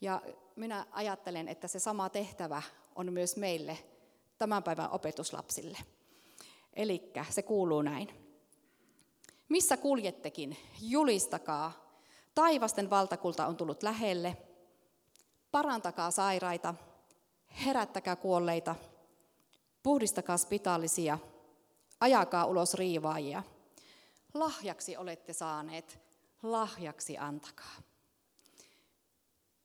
Ja 0.01 0.23
minä 0.57 0.87
ajattelen, 0.91 1.49
että 1.49 1.69
se 1.69 1.79
sama 1.79 2.09
tehtävä 2.09 2.63
on 2.95 3.13
myös 3.13 3.37
meille 3.37 3.79
tämän 4.39 4.63
päivän 4.63 4.91
opetuslapsille. 4.91 5.79
Eli 6.73 7.13
se 7.31 7.43
kuuluu 7.43 7.83
näin. 7.83 8.09
Missä 9.49 9.77
kuljettekin, 9.77 10.57
julistakaa 10.81 11.84
Taivasten 12.35 12.91
valtakulta 12.91 13.47
on 13.47 13.57
tullut 13.57 13.83
lähelle. 13.83 14.37
Parantakaa 15.51 16.11
sairaita, 16.11 16.75
herättäkää 17.65 18.17
kuolleita, 18.17 18.75
puhdistakaa 19.83 20.37
spitaalisia, 20.37 21.19
ajakaa 22.01 22.45
ulos 22.45 22.75
riivaajia. 22.75 23.43
Lahjaksi 24.35 24.97
olette 24.97 25.33
saaneet, 25.33 25.99
lahjaksi 26.43 27.19
antakaa. 27.19 27.77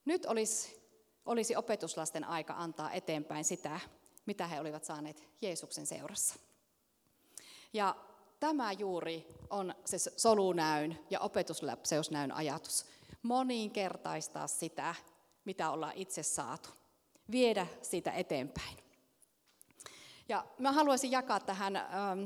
Nyt 0.05 0.25
olisi 0.25 0.79
olisi 1.29 1.55
opetuslasten 1.55 2.23
aika 2.23 2.53
antaa 2.57 2.91
eteenpäin 2.91 3.45
sitä, 3.45 3.79
mitä 4.25 4.47
he 4.47 4.59
olivat 4.59 4.83
saaneet 4.83 5.23
Jeesuksen 5.41 5.85
seurassa. 5.85 6.35
Ja 7.73 7.95
tämä 8.39 8.71
juuri 8.71 9.27
on 9.49 9.75
se 9.85 9.97
solunäyn 9.97 10.99
ja 11.09 11.19
opetuslapseusnäyn 11.19 12.31
ajatus. 12.31 12.85
Moninkertaistaa 13.23 14.47
sitä, 14.47 14.95
mitä 15.45 15.69
ollaan 15.69 15.93
itse 15.95 16.23
saatu. 16.23 16.69
Viedä 17.31 17.67
sitä 17.81 18.11
eteenpäin. 18.11 18.77
Ja 20.29 20.45
mä 20.57 20.71
haluaisin 20.71 21.11
jakaa 21.11 21.39
tähän 21.39 21.75
ähm, 21.75 22.23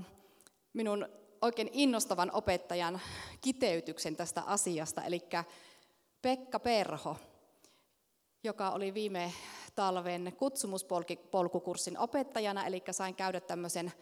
minun 0.73 1.09
oikein 1.41 1.69
innostavan 1.71 2.31
opettajan 2.33 3.01
kiteytyksen 3.41 4.15
tästä 4.15 4.41
asiasta. 4.41 5.03
Eli 5.03 5.21
Pekka 6.21 6.59
Perho, 6.59 7.17
joka 8.43 8.71
oli 8.71 8.93
viime 8.93 9.33
talven 9.75 10.33
kutsumuspolkukurssin 10.37 11.97
opettajana, 11.97 12.65
eli 12.65 12.83
sain 12.91 13.15
käydä 13.15 13.39
tämmöisen 13.39 13.93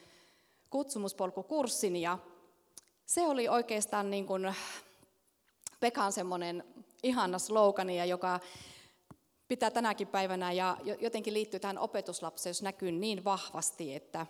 kutsumuspolkukurssin 0.71 1.95
ja 1.95 2.17
se 3.05 3.27
oli 3.27 3.47
oikeastaan 3.47 4.11
niin 4.11 4.25
kuin 4.25 4.55
Pekan 5.79 6.11
semmoinen 6.11 6.63
ihana 7.03 7.39
slogani, 7.39 8.09
joka 8.09 8.39
pitää 9.47 9.71
tänäkin 9.71 10.07
päivänä 10.07 10.51
ja 10.51 10.77
jotenkin 10.99 11.33
liittyy 11.33 11.59
tähän 11.59 11.77
opetuslapseen, 11.77 12.55
näkyy 12.61 12.91
niin 12.91 13.23
vahvasti, 13.23 13.95
että 13.95 14.25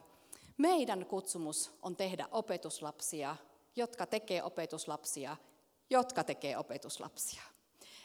meidän 0.58 1.06
kutsumus 1.06 1.72
on 1.82 1.96
tehdä 1.96 2.28
opetuslapsia, 2.32 3.36
jotka 3.76 4.06
tekee 4.06 4.44
opetuslapsia, 4.44 5.38
jotka 5.90 6.24
tekee 6.24 6.58
opetuslapsia. 6.58 7.42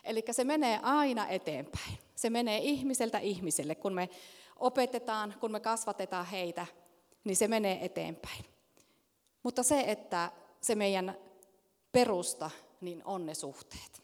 Eli 0.05 0.25
se 0.31 0.45
menee 0.45 0.81
aina 0.83 1.29
eteenpäin. 1.29 1.99
Se 2.15 2.31
menee 2.31 2.59
ihmiseltä 2.59 3.19
ihmiselle. 3.19 3.75
Kun 3.75 3.95
me 3.95 4.09
opetetaan, 4.57 5.35
kun 5.41 5.53
me 5.53 5.61
kasvatetaan 5.61 6.27
heitä, 6.27 6.67
niin 7.27 7.37
se 7.37 7.49
menee 7.49 7.85
eteenpäin. 7.85 8.45
Mutta 9.43 9.63
se, 9.63 9.81
että 9.81 10.33
se 10.61 10.75
meidän 10.75 11.19
perusta, 11.93 12.51
niin 12.81 13.03
on 13.05 13.27
ne 13.27 13.35
suhteet. 13.35 14.03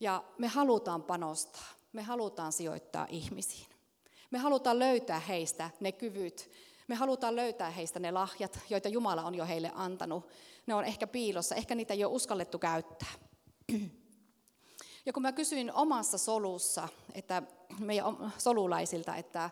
Ja 0.00 0.24
me 0.38 0.48
halutaan 0.48 1.02
panostaa, 1.02 1.68
me 1.92 2.02
halutaan 2.02 2.52
sijoittaa 2.52 3.06
ihmisiin. 3.10 3.66
Me 4.30 4.38
halutaan 4.38 4.78
löytää 4.78 5.20
heistä 5.20 5.70
ne 5.80 5.92
kyvyt, 5.92 6.50
me 6.88 6.94
halutaan 6.94 7.36
löytää 7.36 7.70
heistä 7.70 7.98
ne 7.98 8.10
lahjat, 8.10 8.58
joita 8.70 8.88
Jumala 8.88 9.22
on 9.22 9.34
jo 9.34 9.46
heille 9.46 9.72
antanut. 9.74 10.28
Ne 10.66 10.74
on 10.74 10.84
ehkä 10.84 11.06
piilossa, 11.06 11.54
ehkä 11.54 11.74
niitä 11.74 11.94
ei 11.94 12.04
ole 12.04 12.14
uskallettu 12.14 12.58
käyttää. 12.58 13.12
Ja 15.06 15.12
kun 15.12 15.22
mä 15.22 15.32
kysyin 15.32 15.72
omassa 15.72 16.18
solussa, 16.18 16.88
että 17.14 17.42
meidän 17.78 18.32
solulaisilta, 18.38 19.16
että 19.16 19.50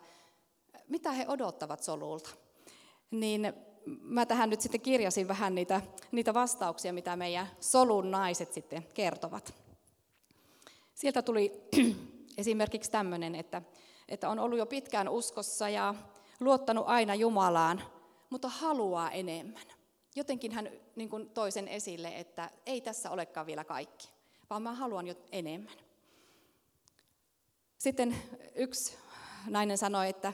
mitä 0.88 1.12
he 1.12 1.24
odottavat 1.28 1.82
solulta, 1.82 2.30
niin 3.10 3.52
mä 3.86 4.26
tähän 4.26 4.50
nyt 4.50 4.60
sitten 4.60 4.80
kirjasin 4.80 5.28
vähän 5.28 5.54
niitä, 5.54 5.80
niitä 6.12 6.34
vastauksia, 6.34 6.92
mitä 6.92 7.16
meidän 7.16 7.46
solun 7.60 8.10
naiset 8.10 8.52
sitten 8.52 8.86
kertovat. 8.94 9.54
Sieltä 10.94 11.22
tuli 11.22 11.52
esimerkiksi 12.38 12.90
tämmöinen, 12.90 13.34
että, 13.34 13.62
että 14.08 14.28
on 14.28 14.38
ollut 14.38 14.58
jo 14.58 14.66
pitkään 14.66 15.08
uskossa 15.08 15.68
ja 15.68 15.94
luottanut 16.40 16.84
aina 16.88 17.14
Jumalaan, 17.14 17.82
mutta 18.30 18.48
haluaa 18.48 19.10
enemmän. 19.10 19.66
Jotenkin 20.16 20.52
hän 20.52 20.70
niin 20.96 21.08
kuin 21.08 21.30
toisen 21.30 21.68
esille, 21.68 22.08
että 22.16 22.50
ei 22.66 22.80
tässä 22.80 23.10
olekaan 23.10 23.46
vielä 23.46 23.64
kaikki, 23.64 24.08
vaan 24.50 24.62
mä 24.62 24.74
haluan 24.74 25.06
jo 25.06 25.14
enemmän. 25.32 25.74
Sitten 27.78 28.16
yksi 28.54 28.96
nainen 29.46 29.78
sanoi, 29.78 30.08
että 30.08 30.32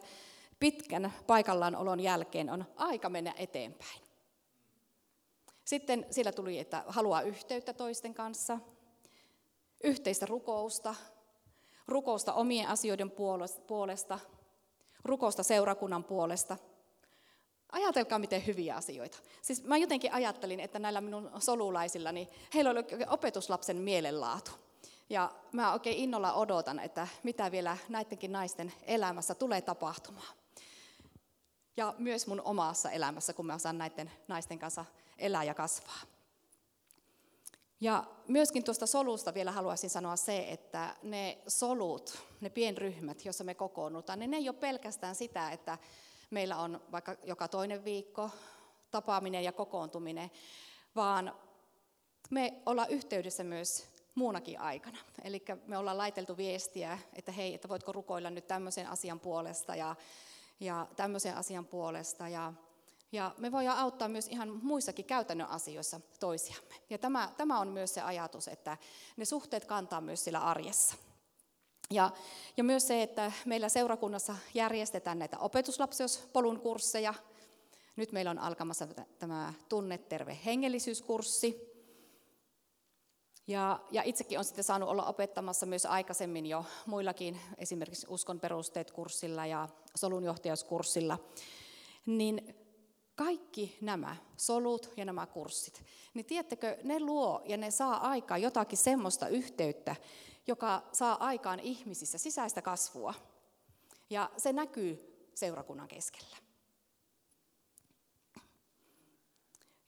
pitkän 0.60 1.12
paikallaan 1.26 1.76
olon 1.76 2.00
jälkeen 2.00 2.50
on 2.50 2.64
aika 2.76 3.08
mennä 3.08 3.34
eteenpäin. 3.36 4.00
Sitten 5.64 6.06
siellä 6.10 6.32
tuli, 6.32 6.58
että 6.58 6.84
haluaa 6.86 7.22
yhteyttä 7.22 7.72
toisten 7.72 8.14
kanssa, 8.14 8.58
yhteistä 9.84 10.26
rukousta, 10.26 10.94
rukousta 11.88 12.32
omien 12.32 12.68
asioiden 12.68 13.10
puolesta, 13.66 14.18
rukousta 15.04 15.42
seurakunnan 15.42 16.04
puolesta. 16.04 16.56
Ajatelkaa, 17.72 18.18
miten 18.18 18.46
hyviä 18.46 18.76
asioita. 18.76 19.18
Siis 19.42 19.64
mä 19.64 19.76
jotenkin 19.76 20.12
ajattelin, 20.12 20.60
että 20.60 20.78
näillä 20.78 21.00
minun 21.00 21.30
solulaisillani, 21.38 22.28
heillä 22.54 22.70
oli 22.70 22.80
opetuslapsen 23.08 23.76
mielenlaatu. 23.76 24.50
Ja 25.10 25.34
mä 25.52 25.72
oikein 25.72 25.96
innolla 25.96 26.32
odotan, 26.32 26.78
että 26.78 27.08
mitä 27.22 27.50
vielä 27.50 27.76
näidenkin 27.88 28.32
naisten 28.32 28.72
elämässä 28.82 29.34
tulee 29.34 29.60
tapahtumaan. 29.60 30.43
Ja 31.76 31.94
myös 31.98 32.26
mun 32.26 32.42
omassa 32.44 32.90
elämässä, 32.90 33.32
kun 33.32 33.46
mä 33.46 33.58
saan 33.58 33.78
näiden 33.78 34.12
naisten 34.28 34.58
kanssa 34.58 34.84
elää 35.18 35.44
ja 35.44 35.54
kasvaa. 35.54 36.00
Ja 37.80 38.04
myöskin 38.28 38.64
tuosta 38.64 38.86
solusta 38.86 39.34
vielä 39.34 39.52
haluaisin 39.52 39.90
sanoa 39.90 40.16
se, 40.16 40.46
että 40.48 40.96
ne 41.02 41.38
solut, 41.48 42.22
ne 42.40 42.50
pienryhmät, 42.50 43.24
joissa 43.24 43.44
me 43.44 43.54
kokoonnutaan, 43.54 44.18
niin 44.18 44.30
ne 44.30 44.36
ei 44.36 44.48
ole 44.48 44.56
pelkästään 44.56 45.14
sitä, 45.14 45.50
että 45.50 45.78
meillä 46.30 46.56
on 46.56 46.80
vaikka 46.92 47.16
joka 47.24 47.48
toinen 47.48 47.84
viikko 47.84 48.30
tapaaminen 48.90 49.44
ja 49.44 49.52
kokoontuminen, 49.52 50.30
vaan 50.96 51.34
me 52.30 52.62
ollaan 52.66 52.90
yhteydessä 52.90 53.44
myös 53.44 53.86
muunakin 54.14 54.60
aikana. 54.60 54.98
Eli 55.24 55.44
me 55.66 55.78
ollaan 55.78 55.98
laiteltu 55.98 56.36
viestiä, 56.36 56.98
että 57.12 57.32
hei, 57.32 57.54
että 57.54 57.68
voitko 57.68 57.92
rukoilla 57.92 58.30
nyt 58.30 58.46
tämmöisen 58.46 58.86
asian 58.86 59.20
puolesta 59.20 59.76
ja, 59.76 59.96
ja 60.60 60.86
tämmöisen 60.96 61.36
asian 61.36 61.66
puolesta. 61.66 62.28
Ja 62.28 62.52
ja 63.14 63.34
me 63.38 63.52
voidaan 63.52 63.78
auttaa 63.78 64.08
myös 64.08 64.28
ihan 64.28 64.60
muissakin 64.62 65.04
käytännön 65.04 65.48
asioissa 65.48 66.00
toisiamme. 66.20 66.74
Ja 66.90 66.98
tämä, 66.98 67.32
tämä 67.36 67.60
on 67.60 67.68
myös 67.68 67.94
se 67.94 68.00
ajatus, 68.00 68.48
että 68.48 68.76
ne 69.16 69.24
suhteet 69.24 69.64
kantaa 69.64 70.00
myös 70.00 70.24
sillä 70.24 70.40
arjessa. 70.40 70.94
Ja, 71.90 72.10
ja 72.56 72.64
myös 72.64 72.86
se, 72.86 73.02
että 73.02 73.32
meillä 73.44 73.68
seurakunnassa 73.68 74.36
järjestetään 74.54 75.18
näitä 75.18 75.38
opetuslapseuspolun 75.38 76.60
kursseja. 76.60 77.14
Nyt 77.96 78.12
meillä 78.12 78.30
on 78.30 78.38
alkamassa 78.38 78.86
tämä 79.18 79.52
Tunneterve 79.68 80.38
hengellisyyskurssi. 80.44 81.73
Ja, 83.46 83.80
ja 83.90 84.02
itsekin 84.02 84.38
olen 84.38 84.44
sitten 84.44 84.64
saanut 84.64 84.88
olla 84.88 85.04
opettamassa 85.04 85.66
myös 85.66 85.86
aikaisemmin 85.86 86.46
jo 86.46 86.64
muillakin, 86.86 87.40
esimerkiksi 87.58 88.06
uskon 88.10 88.40
perusteet 88.40 88.90
kurssilla 88.90 89.46
ja 89.46 89.68
solunjohtajauskurssilla. 89.94 91.18
Niin 92.06 92.54
kaikki 93.14 93.78
nämä 93.80 94.16
solut 94.36 94.90
ja 94.96 95.04
nämä 95.04 95.26
kurssit, 95.26 95.84
niin 96.14 96.26
tiedättekö, 96.26 96.76
ne 96.82 97.00
luo 97.00 97.42
ja 97.44 97.56
ne 97.56 97.70
saa 97.70 98.08
aikaan 98.08 98.42
jotakin 98.42 98.78
semmoista 98.78 99.28
yhteyttä, 99.28 99.96
joka 100.46 100.82
saa 100.92 101.24
aikaan 101.24 101.60
ihmisissä 101.60 102.18
sisäistä 102.18 102.62
kasvua. 102.62 103.14
Ja 104.10 104.30
se 104.36 104.52
näkyy 104.52 105.28
seurakunnan 105.34 105.88
keskellä. 105.88 106.43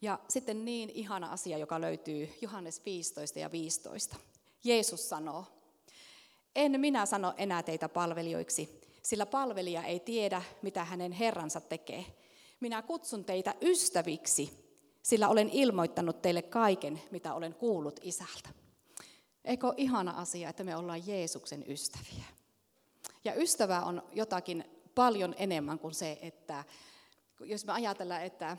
Ja 0.07 0.19
sitten 0.29 0.65
niin 0.65 0.91
ihana 0.91 1.33
asia, 1.33 1.59
joka 1.59 1.81
löytyy 1.81 2.29
Johannes 2.41 2.83
15 2.85 3.39
ja 3.39 3.53
15. 3.53 4.17
Jeesus 4.65 5.09
sanoo, 5.09 5.45
en 6.57 6.81
minä 6.81 7.07
sano 7.07 7.35
enää 7.37 7.63
teitä 7.63 7.89
palvelijoiksi, 7.89 8.81
sillä 9.03 9.27
palvelija 9.27 9.85
ei 9.85 10.01
tiedä, 10.01 10.43
mitä 10.63 10.85
hänen 10.85 11.13
herransa 11.13 11.61
tekee. 11.61 12.05
Minä 12.61 12.83
kutsun 12.83 13.25
teitä 13.25 13.55
ystäviksi, 13.63 14.75
sillä 15.03 15.29
olen 15.29 15.51
ilmoittanut 15.51 16.23
teille 16.23 16.43
kaiken, 16.43 17.03
mitä 17.11 17.35
olen 17.35 17.55
kuullut 17.55 18.01
isältä. 18.03 18.49
Eikö 19.45 19.75
ihana 19.77 20.11
asia, 20.11 20.49
että 20.49 20.65
me 20.65 20.77
ollaan 20.77 21.07
Jeesuksen 21.07 21.65
ystäviä? 21.69 22.25
Ja 23.25 23.35
ystävä 23.35 23.83
on 23.83 24.03
jotakin 24.13 24.65
paljon 24.95 25.35
enemmän 25.39 25.79
kuin 25.79 25.95
se, 25.95 26.19
että 26.23 26.65
jos 27.41 27.65
me 27.65 27.73
ajatellaan, 27.73 28.23
että, 28.23 28.57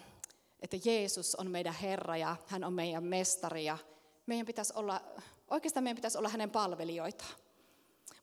että 0.60 0.78
Jeesus 0.86 1.36
on 1.36 1.52
meidän 1.52 1.74
Herra 1.74 2.17
ja 2.17 2.36
hän 2.48 2.63
on 2.63 2.74
meidän 2.74 3.04
mestari 3.04 3.65
ja 3.65 3.78
meidän 4.26 4.46
pitäisi 4.46 4.74
olla, 4.76 5.02
oikeastaan 5.48 5.84
meidän 5.84 5.96
pitäisi 5.96 6.17
olla 6.17 6.30
hänen 6.30 6.50
palvelijoita. 6.50 7.26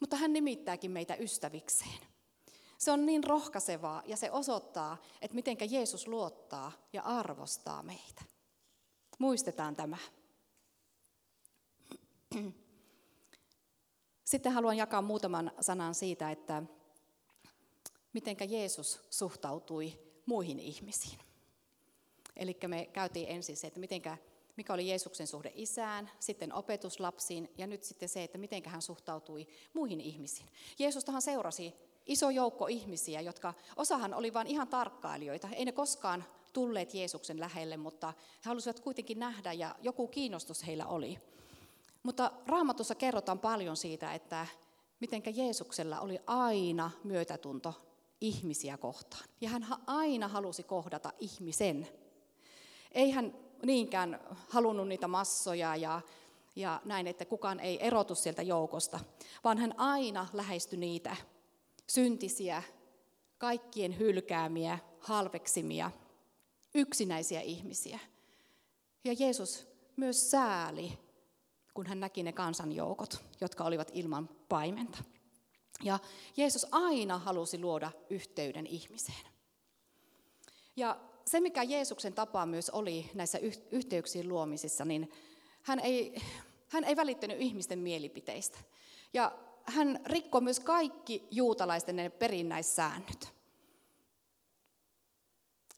Mutta 0.00 0.16
hän 0.16 0.32
nimittääkin 0.32 0.90
meitä 0.90 1.14
ystävikseen. 1.14 1.98
Se 2.78 2.90
on 2.90 3.06
niin 3.06 3.24
rohkaisevaa 3.24 4.02
ja 4.06 4.16
se 4.16 4.30
osoittaa, 4.30 4.96
että 5.22 5.34
miten 5.34 5.56
Jeesus 5.70 6.08
luottaa 6.08 6.72
ja 6.92 7.02
arvostaa 7.02 7.82
meitä. 7.82 8.22
Muistetaan 9.18 9.76
tämä. 9.76 9.96
Sitten 14.24 14.52
haluan 14.52 14.76
jakaa 14.76 15.02
muutaman 15.02 15.52
sanan 15.60 15.94
siitä, 15.94 16.30
että 16.30 16.62
miten 18.12 18.36
Jeesus 18.48 19.00
suhtautui 19.10 19.98
muihin 20.26 20.60
ihmisiin. 20.60 21.18
Eli 22.36 22.56
me 22.66 22.86
käytiin 22.92 23.28
ensin 23.28 23.56
se, 23.56 23.66
että 23.66 23.80
miten 23.80 24.02
mikä 24.56 24.72
oli 24.72 24.88
Jeesuksen 24.88 25.26
suhde 25.26 25.52
isään, 25.54 26.10
sitten 26.20 26.52
opetuslapsiin 26.52 27.50
ja 27.58 27.66
nyt 27.66 27.84
sitten 27.84 28.08
se, 28.08 28.24
että 28.24 28.38
miten 28.38 28.62
hän 28.66 28.82
suhtautui 28.82 29.46
muihin 29.72 30.00
ihmisiin. 30.00 30.48
Jeesustahan 30.78 31.22
seurasi 31.22 31.74
iso 32.06 32.30
joukko 32.30 32.66
ihmisiä, 32.66 33.20
jotka 33.20 33.54
osahan 33.76 34.14
oli 34.14 34.34
vain 34.34 34.46
ihan 34.46 34.68
tarkkailijoita. 34.68 35.48
Ei 35.48 35.64
ne 35.64 35.72
koskaan 35.72 36.24
tulleet 36.52 36.94
Jeesuksen 36.94 37.40
lähelle, 37.40 37.76
mutta 37.76 38.06
he 38.16 38.48
halusivat 38.48 38.80
kuitenkin 38.80 39.18
nähdä 39.18 39.52
ja 39.52 39.74
joku 39.82 40.08
kiinnostus 40.08 40.66
heillä 40.66 40.86
oli. 40.86 41.18
Mutta 42.02 42.32
raamatussa 42.46 42.94
kerrotaan 42.94 43.38
paljon 43.38 43.76
siitä, 43.76 44.14
että 44.14 44.46
mitenkä 45.00 45.30
Jeesuksella 45.30 46.00
oli 46.00 46.18
aina 46.26 46.90
myötätunto 47.04 47.74
ihmisiä 48.20 48.76
kohtaan. 48.76 49.24
Ja 49.40 49.48
hän 49.48 49.66
aina 49.86 50.28
halusi 50.28 50.62
kohdata 50.62 51.12
ihmisen. 51.18 51.88
Ei 52.94 53.10
hän 53.10 53.36
niinkään 53.62 54.20
halunnut 54.48 54.88
niitä 54.88 55.08
massoja 55.08 55.76
ja, 55.76 56.00
ja 56.56 56.80
näin, 56.84 57.06
että 57.06 57.24
kukaan 57.24 57.60
ei 57.60 57.86
erotu 57.86 58.14
sieltä 58.14 58.42
joukosta, 58.42 59.00
vaan 59.44 59.58
hän 59.58 59.74
aina 59.76 60.26
lähestyi 60.32 60.78
niitä 60.78 61.16
syntisiä, 61.86 62.62
kaikkien 63.38 63.98
hylkäämiä, 63.98 64.78
halveksimia, 64.98 65.90
yksinäisiä 66.74 67.40
ihmisiä. 67.40 67.98
Ja 69.04 69.14
Jeesus 69.18 69.66
myös 69.96 70.30
sääli, 70.30 70.98
kun 71.74 71.86
hän 71.86 72.00
näki 72.00 72.22
ne 72.22 72.32
kansanjoukot, 72.32 73.24
jotka 73.40 73.64
olivat 73.64 73.90
ilman 73.94 74.28
paimenta. 74.48 75.04
Ja 75.82 75.98
Jeesus 76.36 76.66
aina 76.70 77.18
halusi 77.18 77.58
luoda 77.58 77.90
yhteyden 78.10 78.66
ihmiseen. 78.66 79.26
Ja 80.76 81.00
se, 81.26 81.40
mikä 81.40 81.62
Jeesuksen 81.62 82.12
tapa 82.12 82.46
myös 82.46 82.70
oli 82.70 83.10
näissä 83.14 83.38
yhteyksien 83.70 84.28
luomisissa, 84.28 84.84
niin 84.84 85.12
hän 85.62 85.80
ei, 85.80 86.14
hän 86.68 86.84
ei 86.84 86.96
välittänyt 86.96 87.40
ihmisten 87.40 87.78
mielipiteistä. 87.78 88.58
Ja 89.12 89.32
hän 89.64 90.00
rikkoi 90.06 90.40
myös 90.40 90.60
kaikki 90.60 91.28
juutalaisten 91.30 92.12
perinnäissäännöt. 92.18 93.34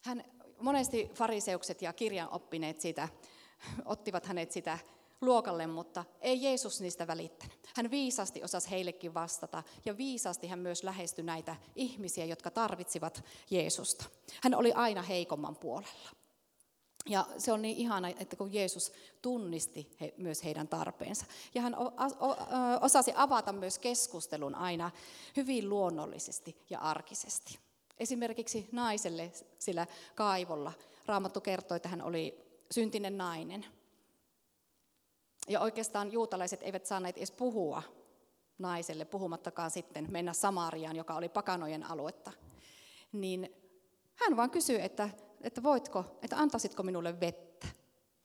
Hän, 0.03 0.25
monesti 0.59 1.11
fariseukset 1.15 1.83
ja 1.83 1.93
kirjanoppineet 1.93 2.81
siitä, 2.81 3.09
ottivat 3.85 4.27
hänet 4.27 4.53
sitä 4.53 4.79
luokalle, 5.21 5.67
mutta 5.67 6.05
ei 6.21 6.43
Jeesus 6.43 6.81
niistä 6.81 7.07
välittänyt. 7.07 7.69
Hän 7.77 7.91
viisasti 7.91 8.45
osasi 8.45 8.71
heillekin 8.71 9.15
vastata 9.15 9.63
ja 9.85 9.97
viisasti 9.97 10.47
hän 10.47 10.59
myös 10.59 10.85
lähestyi 10.85 11.25
näitä 11.25 11.57
ihmisiä, 11.77 12.25
jotka 12.25 12.51
tarvitsivat 12.51 13.25
Jeesusta. 13.51 14.05
Hän 14.43 14.55
oli 14.55 14.73
aina 14.73 15.03
heikomman 15.03 15.57
puolella. 15.57 16.11
Ja 17.09 17.27
se 17.39 17.53
on 17.53 17.63
niin 17.63 17.77
ihana, 17.77 18.09
että 18.09 18.37
kun 18.37 18.53
Jeesus 18.53 18.93
tunnisti 19.23 19.97
he, 20.01 20.15
myös 20.17 20.45
heidän 20.45 20.69
tarpeensa. 20.69 21.27
Ja 21.55 21.63
hän 21.63 21.77
osasi 22.81 23.13
avata 23.17 23.53
myös 23.53 23.79
keskustelun 23.79 24.55
aina 24.55 24.91
hyvin 25.37 25.69
luonnollisesti 25.69 26.57
ja 26.71 26.79
arkisesti. 26.79 27.59
Esimerkiksi 27.99 28.69
naiselle 28.73 29.33
sillä 29.59 29.87
kaivolla 30.15 30.73
Raamattu 31.07 31.41
kertoi, 31.41 31.77
että 31.77 31.89
hän 31.89 32.03
oli 32.03 32.47
syntinen 32.71 33.19
nainen. 33.19 33.67
Ja 35.49 35.61
oikeastaan 35.61 36.13
juutalaiset 36.13 36.63
eivät 36.63 36.87
saaneet 36.87 37.17
edes 37.17 37.31
puhua 37.31 37.83
naiselle, 38.59 39.05
puhumattakaan 39.05 39.71
sitten 39.71 40.07
mennä 40.11 40.33
Samariaan, 40.33 40.97
joka 40.97 41.15
oli 41.15 41.29
pakanojen 41.29 41.91
aluetta. 41.91 42.33
Niin 43.13 43.57
hän 44.15 44.37
vaan 44.37 44.51
kysyi, 44.51 44.81
että, 44.81 45.11
että 45.41 45.63
voitko, 45.63 46.05
että 46.23 46.37
antaisitko 46.37 46.83
minulle 46.83 47.21
vettä. 47.21 47.67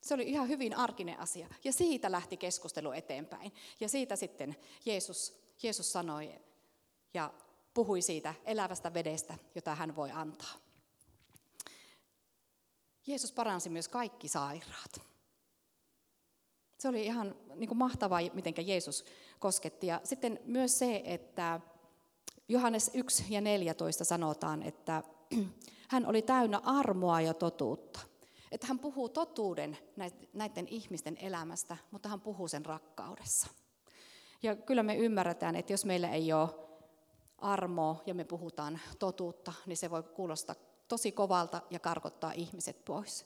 Se 0.02 0.14
oli 0.14 0.30
ihan 0.30 0.48
hyvin 0.48 0.78
arkinen 0.78 1.20
asia. 1.20 1.48
Ja 1.64 1.74
siitä 1.74 2.12
lähti 2.12 2.38
keskustelu 2.38 2.92
eteenpäin. 2.92 3.54
Ja 3.80 3.90
siitä 3.90 4.16
sitten 4.16 4.56
Jeesus, 4.86 5.42
Jeesus 5.64 5.94
sanoi 5.94 6.36
ja 7.14 7.34
puhui 7.74 8.02
siitä 8.02 8.34
elävästä 8.46 8.94
vedestä, 8.94 9.38
jota 9.56 9.76
hän 9.76 9.96
voi 9.96 10.12
antaa. 10.12 10.54
Jeesus 13.08 13.32
paransi 13.32 13.70
myös 13.70 13.88
kaikki 13.88 14.28
sairaat. 14.28 15.11
Se 16.82 16.88
oli 16.88 17.06
ihan 17.06 17.36
niin 17.56 17.68
kuin 17.68 17.78
mahtavaa, 17.78 18.20
miten 18.34 18.54
Jeesus 18.68 19.06
kosketti. 19.40 19.88
Ja 19.88 20.02
sitten 20.04 20.40
myös 20.46 20.80
se, 20.80 21.02
että 21.06 21.60
Johannes 22.48 22.92
1 22.94 23.26
ja 23.30 23.42
14 23.42 24.06
sanotaan, 24.06 24.64
että 24.64 25.04
hän 25.92 26.06
oli 26.06 26.22
täynnä 26.22 26.62
armoa 26.64 27.22
ja 27.22 27.34
totuutta. 27.34 28.00
Että 28.52 28.68
hän 28.68 28.80
puhuu 28.80 29.10
totuuden 29.10 29.78
näiden 30.34 30.68
ihmisten 30.68 31.18
elämästä, 31.18 31.78
mutta 31.92 32.10
hän 32.10 32.22
puhuu 32.22 32.48
sen 32.48 32.66
rakkaudessa. 32.66 33.48
Ja 34.44 34.56
kyllä 34.56 34.84
me 34.84 34.96
ymmärretään, 34.96 35.56
että 35.56 35.74
jos 35.74 35.86
meillä 35.86 36.10
ei 36.10 36.34
ole 36.34 36.50
armoa 37.38 38.02
ja 38.06 38.14
me 38.14 38.24
puhutaan 38.24 38.80
totuutta, 39.00 39.54
niin 39.66 39.78
se 39.78 39.90
voi 39.90 40.04
kuulostaa 40.04 40.56
tosi 40.88 41.12
kovalta 41.12 41.62
ja 41.70 41.80
karkottaa 41.80 42.32
ihmiset 42.32 42.86
pois. 42.86 43.26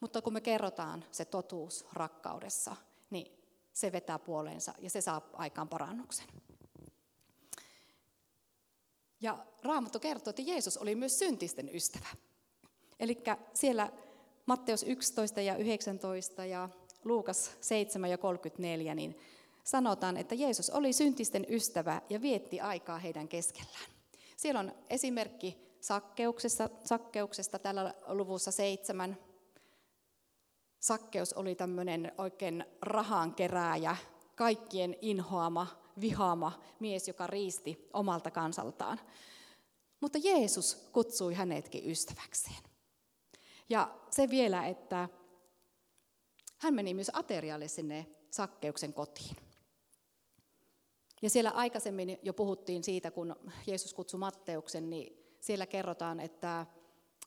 Mutta 0.00 0.22
kun 0.22 0.32
me 0.32 0.40
kerrotaan 0.40 1.04
se 1.12 1.24
totuus 1.24 1.86
rakkaudessa, 1.92 2.76
niin 3.10 3.44
se 3.72 3.92
vetää 3.92 4.18
puoleensa 4.18 4.74
ja 4.78 4.90
se 4.90 5.00
saa 5.00 5.30
aikaan 5.32 5.68
parannuksen. 5.68 6.26
Ja 9.20 9.46
Raamattu 9.62 10.00
kertoo, 10.00 10.30
että 10.30 10.42
Jeesus 10.42 10.76
oli 10.76 10.94
myös 10.94 11.18
syntisten 11.18 11.74
ystävä. 11.74 12.08
Eli 13.00 13.18
siellä 13.54 13.92
Matteus 14.46 14.82
11 14.82 15.40
ja 15.40 15.56
19 15.56 16.44
ja 16.44 16.68
Luukas 17.04 17.50
7 17.60 18.10
ja 18.10 18.18
34, 18.18 18.94
niin 18.94 19.20
sanotaan, 19.64 20.16
että 20.16 20.34
Jeesus 20.34 20.70
oli 20.70 20.92
syntisten 20.92 21.46
ystävä 21.48 22.02
ja 22.10 22.22
vietti 22.22 22.60
aikaa 22.60 22.98
heidän 22.98 23.28
keskellään. 23.28 23.90
Siellä 24.36 24.60
on 24.60 24.72
esimerkki 24.90 25.76
sakkeuksesta, 25.80 26.70
sakkeuksesta 26.84 27.58
tällä 27.58 27.94
luvussa 28.06 28.50
seitsemän. 28.50 29.18
Sakkeus 30.80 31.32
oli 31.32 31.54
tämmöinen 31.54 32.12
oikein 32.18 32.64
rahankerääjä, 32.82 33.96
kaikkien 34.34 34.96
inhoama, 35.00 35.66
vihaama 36.00 36.62
mies, 36.80 37.08
joka 37.08 37.26
riisti 37.26 37.88
omalta 37.92 38.30
kansaltaan. 38.30 39.00
Mutta 40.00 40.18
Jeesus 40.24 40.88
kutsui 40.92 41.34
hänetkin 41.34 41.90
ystäväkseen. 41.90 42.62
Ja 43.68 43.94
se 44.10 44.30
vielä, 44.30 44.66
että 44.66 45.08
hän 46.58 46.74
meni 46.74 46.94
myös 46.94 47.10
aterialle 47.12 47.68
sinne 47.68 48.06
Sakkeuksen 48.30 48.92
kotiin. 48.92 49.36
Ja 51.22 51.30
siellä 51.30 51.50
aikaisemmin 51.50 52.18
jo 52.22 52.32
puhuttiin 52.32 52.84
siitä, 52.84 53.10
kun 53.10 53.36
Jeesus 53.66 53.94
kutsui 53.94 54.20
Matteuksen, 54.20 54.90
niin 54.90 55.36
siellä 55.40 55.66
kerrotaan, 55.66 56.20
että 56.20 56.66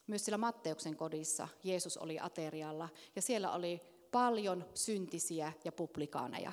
myös 0.09 0.25
siellä 0.25 0.37
Matteuksen 0.37 0.95
kodissa 0.95 1.47
Jeesus 1.63 1.97
oli 1.97 2.19
aterialla 2.19 2.89
ja 3.15 3.21
siellä 3.21 3.51
oli 3.51 3.81
paljon 4.11 4.65
syntisiä 4.73 5.53
ja 5.63 5.71
publikaaneja 5.71 6.51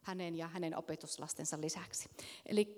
hänen 0.00 0.36
ja 0.36 0.48
hänen 0.48 0.76
opetuslastensa 0.76 1.60
lisäksi. 1.60 2.08
Eli 2.46 2.76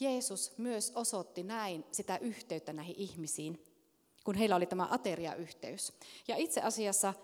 Jeesus 0.00 0.58
myös 0.58 0.92
osoitti 0.94 1.42
näin 1.42 1.84
sitä 1.92 2.18
yhteyttä 2.18 2.72
näihin 2.72 2.94
ihmisiin, 2.98 3.64
kun 4.24 4.34
heillä 4.34 4.56
oli 4.56 4.66
tämä 4.66 4.88
ateriayhteys. 4.90 5.92
Ja 6.28 6.36
itse 6.36 6.60
asiassa 6.60 7.14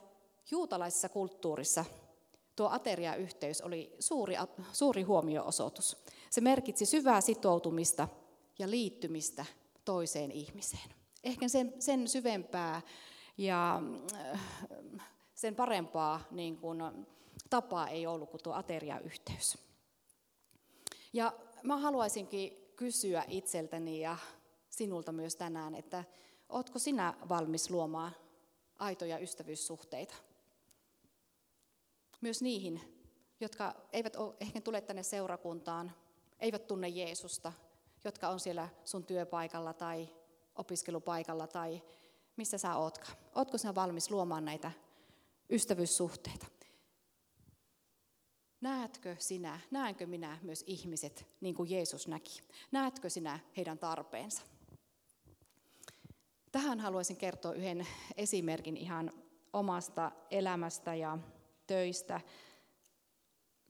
juutalaisessa 0.51 1.09
kulttuurissa 1.09 1.85
tuo 2.57 2.69
ateriayhteys 2.69 3.61
oli 3.61 3.97
suuri, 4.01 4.37
suuri 4.73 5.03
huomioosoitus. 5.03 5.97
Se 6.31 6.41
merkitsi 6.41 6.87
syvää 6.87 7.21
sitoutumista 7.21 8.09
ja 8.59 8.71
liittymistä 8.71 9.45
toiseen 9.85 10.31
ihmiseen. 10.31 11.04
Ehkä 11.25 11.49
sen, 11.49 11.75
sen 11.79 12.09
syvempää 12.09 12.83
ja 13.39 13.83
äh, 14.15 14.41
sen 15.35 15.55
parempaa 15.55 16.21
niin 16.31 16.57
kuin, 16.57 16.79
tapaa 17.51 17.89
ei 17.89 18.07
ollut 18.07 18.31
kuin 18.31 18.43
tuo 18.43 18.53
ateriayhteys. 18.53 19.59
Ja 21.13 21.33
mä 21.63 21.77
haluaisinkin 21.77 22.73
kysyä 22.77 23.25
itseltäni 23.29 24.01
ja 24.01 24.17
sinulta 24.71 25.13
myös 25.13 25.37
tänään, 25.37 25.75
että 25.75 26.05
ootko 26.49 26.79
sinä 26.79 27.15
valmis 27.29 27.71
luomaan 27.71 28.13
aitoja 28.79 29.19
ystävyyssuhteita? 29.19 30.15
Myös 32.21 32.43
niihin, 32.43 32.81
jotka 33.41 33.75
eivät 33.93 34.17
ole, 34.17 34.35
ehkä 34.41 34.61
tule 34.61 34.81
tänne 34.81 35.03
seurakuntaan, 35.03 35.93
eivät 36.41 36.67
tunne 36.67 36.89
Jeesusta, 36.89 37.53
jotka 38.05 38.29
on 38.29 38.41
siellä 38.41 38.69
sun 38.85 39.05
työpaikalla 39.05 39.73
tai 39.73 40.09
opiskelupaikalla 40.57 41.47
tai 41.47 41.83
missä 42.37 42.59
sä 42.59 42.77
ootkaan. 42.77 43.17
Ootko 43.35 43.59
sinä 43.59 43.75
valmis 43.75 44.11
luomaan 44.11 44.45
näitä 44.45 44.73
ystävyyssuhteita? 45.51 46.47
Näetkö 48.61 49.17
sinä, 49.19 49.61
näenkö 49.71 50.07
minä 50.07 50.39
myös 50.43 50.65
ihmiset 50.67 51.27
niin 51.41 51.55
kuin 51.55 51.71
Jeesus 51.71 52.09
näki? 52.09 52.41
Näetkö 52.73 53.11
sinä 53.11 53.39
heidän 53.57 53.79
tarpeensa? 53.79 54.43
Tähän 56.53 56.81
haluaisin 56.81 57.17
kertoa 57.17 57.53
yhden 57.53 57.87
esimerkin 58.17 58.77
ihan 58.77 59.11
omasta 59.53 60.13
elämästä 60.31 60.95
ja 60.95 61.19
töistä. 61.67 62.21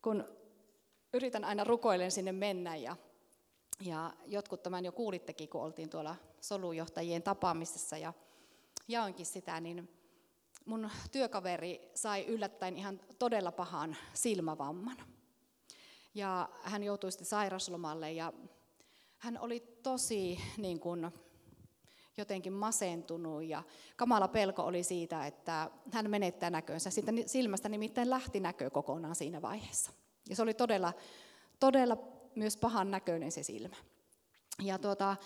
Kun 0.02 0.24
yritän 1.12 1.44
aina 1.44 1.64
rukoilen 1.64 2.10
sinne 2.10 2.32
mennä 2.32 2.76
ja, 2.76 2.96
ja 3.80 4.12
jotkut 4.26 4.62
tämän 4.62 4.84
jo 4.84 4.92
kuulittekin, 4.92 5.48
kun 5.48 5.62
oltiin 5.62 5.90
tuolla 5.90 6.16
solujohtajien 6.40 7.22
tapaamisessa 7.22 7.98
ja 7.98 8.12
jaoinkin 8.88 9.26
sitä, 9.26 9.60
niin 9.60 9.88
mun 10.64 10.90
työkaveri 11.12 11.90
sai 11.94 12.26
yllättäen 12.26 12.76
ihan 12.76 13.00
todella 13.18 13.52
pahan 13.52 13.96
silmävamman. 14.14 14.96
Ja 16.14 16.48
hän 16.62 16.82
joutui 16.82 17.12
sitten 17.12 17.26
sairaslomalle 17.26 18.12
ja 18.12 18.32
hän 19.18 19.38
oli 19.38 19.60
tosi 19.82 20.38
niin 20.56 20.80
kuin, 20.80 21.10
jotenkin 22.16 22.52
masentunut 22.52 23.42
ja 23.42 23.62
kamala 23.96 24.28
pelko 24.28 24.62
oli 24.62 24.82
siitä, 24.82 25.26
että 25.26 25.70
hän 25.92 26.10
menettää 26.10 26.50
näkönsä. 26.50 26.90
Sitten 26.90 27.28
silmästä 27.28 27.68
nimittäin 27.68 28.10
lähti 28.10 28.40
näkö 28.40 28.70
kokonaan 28.70 29.14
siinä 29.14 29.42
vaiheessa. 29.42 29.90
Ja 30.28 30.36
se 30.36 30.42
oli 30.42 30.54
todella, 30.54 30.92
todella 31.60 31.96
myös 32.36 32.56
pahan 32.56 32.90
näköinen 32.90 33.32
se 33.32 33.42
silmä. 33.42 33.76
Ja 34.62 34.78
tuota, 34.78 35.16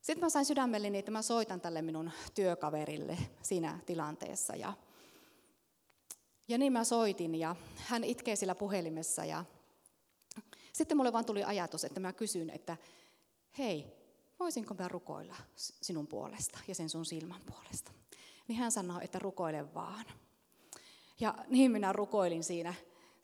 sitten 0.00 0.24
mä 0.24 0.30
sain 0.30 0.44
sydämelleni, 0.44 0.98
että 0.98 1.10
mä 1.10 1.22
soitan 1.22 1.60
tälle 1.60 1.82
minun 1.82 2.10
työkaverille 2.34 3.18
siinä 3.42 3.78
tilanteessa. 3.86 4.56
Ja, 4.56 4.72
ja 6.48 6.58
niin 6.58 6.72
mä 6.72 6.84
soitin 6.84 7.34
ja 7.34 7.56
hän 7.76 8.04
itkee 8.04 8.36
sillä 8.36 8.54
puhelimessa 8.54 9.24
ja 9.24 9.44
sitten 10.72 10.96
mulle 10.96 11.12
vaan 11.12 11.24
tuli 11.24 11.44
ajatus, 11.44 11.84
että 11.84 12.00
mä 12.00 12.12
kysyn, 12.12 12.50
että 12.50 12.76
hei, 13.58 13.86
voisinko 14.38 14.74
mä 14.74 14.88
rukoilla 14.88 15.36
sinun 15.56 16.06
puolesta 16.06 16.58
ja 16.68 16.74
sen 16.74 16.88
sun 16.88 17.06
silmän 17.06 17.40
puolesta? 17.46 17.92
Niin 18.48 18.58
hän 18.58 18.72
sanoi, 18.72 19.04
että 19.04 19.18
rukoile 19.18 19.74
vaan. 19.74 20.04
Ja 21.20 21.34
niin 21.48 21.72
minä 21.72 21.92
rukoilin 21.92 22.44
siinä, 22.44 22.74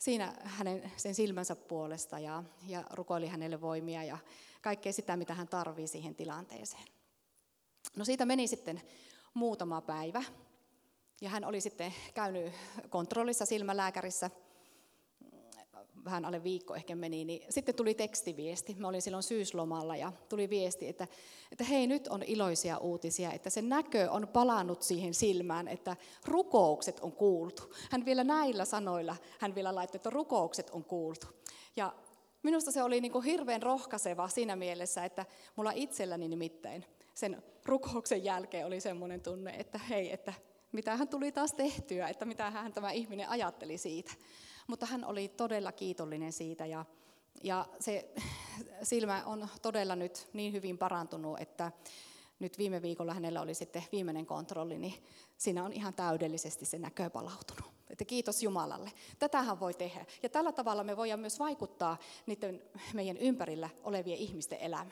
siinä 0.01 0.33
hänen 0.43 0.91
sen 0.97 1.15
silmänsä 1.15 1.55
puolesta 1.55 2.19
ja, 2.19 2.43
ja 2.67 2.83
rukoilin 2.91 3.29
hänelle 3.29 3.61
voimia 3.61 4.03
ja 4.03 4.17
kaikkea 4.61 4.93
sitä, 4.93 5.17
mitä 5.17 5.33
hän 5.33 5.47
tarvii 5.47 5.87
siihen 5.87 6.15
tilanteeseen. 6.15 6.83
No 7.95 8.05
siitä 8.05 8.25
meni 8.25 8.47
sitten 8.47 8.81
muutama 9.33 9.81
päivä 9.81 10.23
ja 11.21 11.29
hän 11.29 11.45
oli 11.45 11.61
sitten 11.61 11.93
käynyt 12.13 12.53
kontrollissa 12.89 13.45
silmälääkärissä 13.45 14.29
vähän 16.05 16.25
alle 16.25 16.43
viikko 16.43 16.75
ehkä 16.75 16.95
meni, 16.95 17.25
niin 17.25 17.41
sitten 17.49 17.75
tuli 17.75 17.93
tekstiviesti. 17.93 18.75
Mä 18.79 18.87
olin 18.87 19.01
silloin 19.01 19.23
syyslomalla 19.23 19.95
ja 19.95 20.13
tuli 20.29 20.49
viesti, 20.49 20.87
että, 20.87 21.07
että 21.51 21.63
hei 21.63 21.87
nyt 21.87 22.07
on 22.07 22.23
iloisia 22.23 22.77
uutisia, 22.77 23.31
että 23.31 23.49
se 23.49 23.61
näkö 23.61 24.11
on 24.11 24.27
palannut 24.27 24.81
siihen 24.81 25.13
silmään, 25.13 25.67
että 25.67 25.95
rukoukset 26.25 26.99
on 26.99 27.11
kuultu. 27.11 27.73
Hän 27.91 28.05
vielä 28.05 28.23
näillä 28.23 28.65
sanoilla, 28.65 29.15
hän 29.39 29.55
vielä 29.55 29.75
laittoi, 29.75 29.97
että 29.97 30.09
rukoukset 30.09 30.69
on 30.69 30.83
kuultu. 30.83 31.27
Ja 31.75 31.93
minusta 32.43 32.71
se 32.71 32.83
oli 32.83 33.01
niin 33.01 33.11
kuin 33.11 33.25
hirveän 33.25 33.61
rohkaiseva 33.61 34.27
siinä 34.27 34.55
mielessä, 34.55 35.05
että 35.05 35.25
mulla 35.55 35.71
itselläni 35.75 36.27
nimittäin 36.27 36.85
sen 37.13 37.43
rukouksen 37.65 38.23
jälkeen 38.23 38.65
oli 38.65 38.79
semmoinen 38.79 39.21
tunne, 39.21 39.55
että 39.57 39.77
hei, 39.77 40.11
että 40.11 40.33
mitä 40.71 40.97
hän 40.97 41.07
tuli 41.07 41.31
taas 41.31 41.53
tehtyä, 41.53 42.07
että 42.07 42.25
mitä 42.25 42.51
hän 42.51 42.73
tämä 42.73 42.91
ihminen 42.91 43.29
ajatteli 43.29 43.77
siitä. 43.77 44.11
Mutta 44.67 44.85
hän 44.85 45.05
oli 45.05 45.27
todella 45.27 45.71
kiitollinen 45.71 46.33
siitä 46.33 46.65
ja, 46.65 46.85
ja 47.43 47.65
se 47.79 48.13
silmä 48.83 49.23
on 49.25 49.47
todella 49.61 49.95
nyt 49.95 50.29
niin 50.33 50.53
hyvin 50.53 50.77
parantunut, 50.77 51.39
että 51.39 51.71
nyt 52.39 52.57
viime 52.57 52.81
viikolla 52.81 53.13
hänellä 53.13 53.41
oli 53.41 53.53
sitten 53.53 53.83
viimeinen 53.91 54.25
kontrolli, 54.25 54.77
niin 54.77 54.93
siinä 55.37 55.63
on 55.63 55.73
ihan 55.73 55.93
täydellisesti 55.93 56.65
se 56.65 56.79
näkö 56.79 57.09
palautunut. 57.09 57.71
Että 57.89 58.05
kiitos 58.05 58.43
Jumalalle. 58.43 58.91
Tätähän 59.19 59.59
voi 59.59 59.73
tehdä. 59.73 60.05
Ja 60.23 60.29
tällä 60.29 60.51
tavalla 60.51 60.83
me 60.83 60.97
voidaan 60.97 61.19
myös 61.19 61.39
vaikuttaa 61.39 61.97
niiden 62.25 62.61
meidän 62.93 63.17
ympärillä 63.17 63.69
olevien 63.83 64.17
ihmisten 64.17 64.59
elämään. 64.59 64.91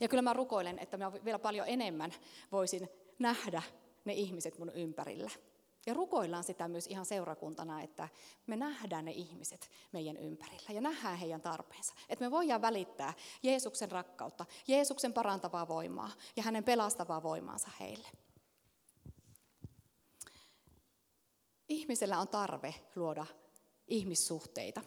Ja 0.00 0.08
kyllä 0.08 0.22
mä 0.22 0.32
rukoilen, 0.32 0.78
että 0.78 0.96
mä 0.96 1.12
vielä 1.24 1.38
paljon 1.38 1.68
enemmän 1.68 2.12
voisin 2.52 2.88
nähdä 3.18 3.62
ne 4.04 4.12
ihmiset 4.12 4.58
mun 4.58 4.70
ympärillä. 4.74 5.30
Ja 5.90 5.94
rukoillaan 5.94 6.44
sitä 6.44 6.68
myös 6.68 6.86
ihan 6.86 7.06
seurakuntana, 7.06 7.82
että 7.82 8.08
me 8.46 8.56
nähdään 8.56 9.04
ne 9.04 9.10
ihmiset 9.10 9.70
meidän 9.92 10.16
ympärillä 10.16 10.72
ja 10.72 10.80
nähdään 10.80 11.16
heidän 11.16 11.40
tarpeensa. 11.40 11.94
Että 12.08 12.24
me 12.24 12.30
voidaan 12.30 12.62
välittää 12.62 13.14
Jeesuksen 13.42 13.90
rakkautta, 13.90 14.46
Jeesuksen 14.68 15.12
parantavaa 15.12 15.68
voimaa 15.68 16.10
ja 16.36 16.42
hänen 16.42 16.64
pelastavaa 16.64 17.22
voimaansa 17.22 17.68
heille. 17.80 18.08
Ihmisellä 21.68 22.18
on 22.18 22.28
tarve 22.28 22.74
luoda 22.96 23.26
ihmissuhteita. 23.88 24.80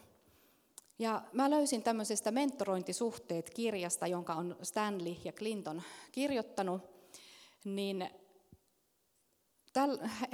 Ja 0.99 1.21
mä 1.33 1.49
löysin 1.49 1.83
tämmöisestä 1.83 2.31
mentorointisuhteet-kirjasta, 2.31 4.07
jonka 4.07 4.33
on 4.33 4.55
Stanley 4.61 5.15
ja 5.23 5.31
Clinton 5.31 5.81
kirjoittanut, 6.11 6.81
niin 7.65 8.09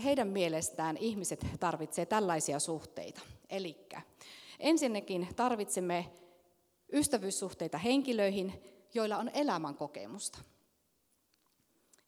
heidän 0.03 0.27
mielestään 0.27 0.97
ihmiset 0.97 1.45
tarvitsevat 1.59 2.09
tällaisia 2.09 2.59
suhteita. 2.59 3.21
Eli 3.49 3.87
ensinnäkin 4.59 5.27
tarvitsemme 5.35 6.11
ystävyyssuhteita 6.93 7.77
henkilöihin, 7.77 8.63
joilla 8.93 9.17
on 9.17 9.31
elämän 9.33 9.75
kokemusta. 9.75 10.39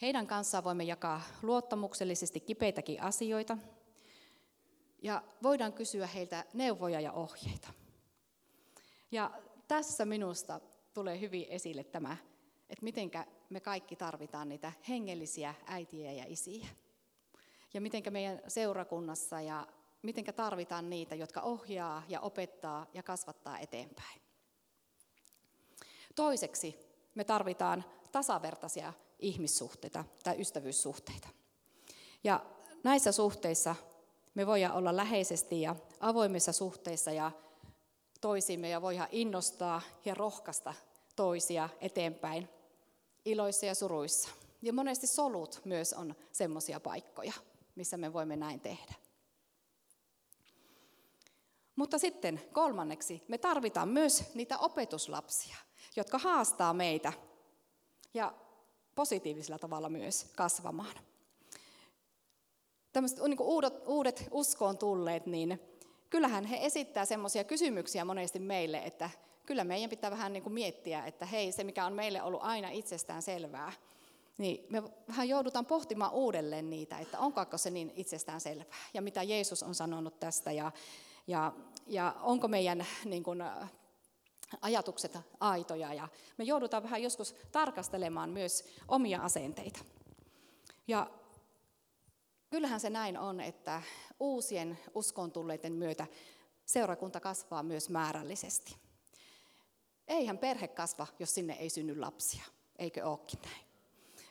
Heidän 0.02 0.28
kanssaan 0.28 0.64
voimme 0.64 0.84
jakaa 0.84 1.22
luottamuksellisesti 1.42 2.40
kipeitäkin 2.40 3.02
asioita 3.02 3.58
ja 5.02 5.24
voidaan 5.44 5.74
kysyä 5.74 6.08
heiltä 6.08 6.46
neuvoja 6.54 7.00
ja 7.00 7.12
ohjeita. 7.12 7.68
Ja 9.12 9.32
tässä 9.68 10.06
minusta 10.06 10.60
tulee 10.94 11.20
hyvin 11.20 11.46
esille 11.50 11.84
tämä, 11.84 12.18
että 12.70 12.84
miten 12.84 13.12
me 13.50 13.60
kaikki 13.60 13.96
tarvitaan 13.96 14.50
niitä 14.50 14.74
hengellisiä 14.90 15.56
äitiä 15.66 16.12
ja 16.12 16.26
isiä 16.28 16.68
ja 17.74 17.82
miten 17.82 18.04
meidän 18.10 18.42
seurakunnassa 18.48 19.42
ja 19.42 19.68
miten 20.02 20.26
tarvitaan 20.26 20.90
niitä, 20.90 21.16
jotka 21.16 21.42
ohjaa 21.42 22.04
ja 22.08 22.20
opettaa 22.20 22.88
ja 22.94 23.04
kasvattaa 23.04 23.60
eteenpäin. 23.60 24.22
Toiseksi 26.16 26.80
me 27.16 27.24
tarvitaan 27.24 27.84
tasavertaisia 28.12 28.94
ihmissuhteita 29.20 30.06
tai 30.24 30.42
ystävyyssuhteita. 30.42 31.28
Ja 32.24 32.46
näissä 32.84 33.12
suhteissa 33.12 33.76
me 34.36 34.48
voidaan 34.48 34.76
olla 34.76 34.98
läheisesti 34.98 35.62
ja 35.62 35.76
avoimissa 36.00 36.52
suhteissa 36.52 37.12
ja 37.12 37.32
toisimme 38.22 38.70
ja 38.70 38.82
voidaan 38.82 39.10
innostaa 39.12 39.82
ja 40.06 40.14
rohkaista 40.14 40.74
toisia 41.16 41.70
eteenpäin 41.82 42.50
iloissa 43.26 43.66
ja 43.66 43.76
suruissa. 43.76 44.30
Ja 44.62 44.74
monesti 44.74 45.08
solut 45.08 45.62
myös 45.66 45.94
on 45.94 46.16
semmoisia 46.32 46.80
paikkoja 46.80 47.34
missä 47.76 47.98
me 47.98 48.14
voimme 48.14 48.36
näin 48.36 48.60
tehdä. 48.60 48.94
Mutta 51.76 51.98
sitten 51.98 52.42
kolmanneksi, 52.52 53.24
me 53.28 53.38
tarvitaan 53.38 53.90
myös 53.90 54.36
niitä 54.36 54.58
opetuslapsia, 54.58 55.56
jotka 55.96 56.18
haastaa 56.18 56.74
meitä 56.74 57.14
ja 58.14 58.34
positiivisella 58.96 59.60
tavalla 59.60 59.90
myös 59.90 60.32
kasvamaan. 60.36 60.96
Tämmöiset 62.94 63.20
niin 63.20 63.42
uudet, 63.42 63.74
uudet 63.88 64.28
uskoon 64.32 64.78
tulleet, 64.78 65.26
niin 65.26 65.60
kyllähän 66.10 66.46
he 66.46 66.58
esittää 66.62 67.06
semmoisia 67.06 67.44
kysymyksiä 67.44 68.06
monesti 68.06 68.40
meille, 68.40 68.78
että 68.78 69.10
kyllä 69.46 69.64
meidän 69.64 69.90
pitää 69.90 70.12
vähän 70.12 70.34
niin 70.34 70.44
kuin 70.44 70.54
miettiä, 70.54 71.06
että 71.06 71.26
hei, 71.26 71.52
se 71.52 71.64
mikä 71.64 71.86
on 71.86 71.94
meille 71.94 72.22
ollut 72.22 72.42
aina 72.44 72.70
itsestään 72.70 73.22
selvää, 73.22 73.74
niin 74.42 74.66
me 74.70 74.84
vähän 75.08 75.30
joudutaan 75.30 75.66
pohtimaan 75.66 76.14
uudelleen 76.14 76.70
niitä, 76.70 77.00
että 77.00 77.20
onko 77.20 77.42
se 77.56 77.70
niin 77.70 77.94
itsestään 77.96 78.42
selvää 78.42 78.66
ja 78.94 79.02
mitä 79.02 79.24
Jeesus 79.24 79.64
on 79.64 79.76
sanonut 79.76 80.20
tästä 80.20 80.52
ja, 80.52 80.72
ja, 81.28 81.54
ja 81.88 82.16
onko 82.22 82.48
meidän 82.48 82.86
niin 83.06 83.24
kuin, 83.24 83.44
ajatukset 84.62 85.18
aitoja 85.40 85.94
ja 85.94 86.08
me 86.38 86.44
joudutaan 86.44 86.84
vähän 86.84 87.04
joskus 87.04 87.36
tarkastelemaan 87.52 88.30
myös 88.30 88.66
omia 88.88 89.22
asenteita. 89.22 89.80
Ja 90.88 91.12
kyllähän 92.50 92.80
se 92.80 92.90
näin 92.90 93.18
on, 93.18 93.42
että 93.42 93.82
uusien 94.20 94.80
uskon 94.96 95.32
tulleiden 95.32 95.74
myötä 95.74 96.08
seurakunta 96.66 97.20
kasvaa 97.20 97.64
myös 97.64 97.90
määrällisesti. 97.90 98.76
Eihän 100.08 100.38
perhe 100.38 100.68
kasva, 100.68 101.08
jos 101.20 101.34
sinne 101.34 101.54
ei 101.54 101.70
synny 101.70 102.00
lapsia, 102.00 102.44
eikö 102.80 103.06
olekin 103.06 103.40
näin? 103.42 103.71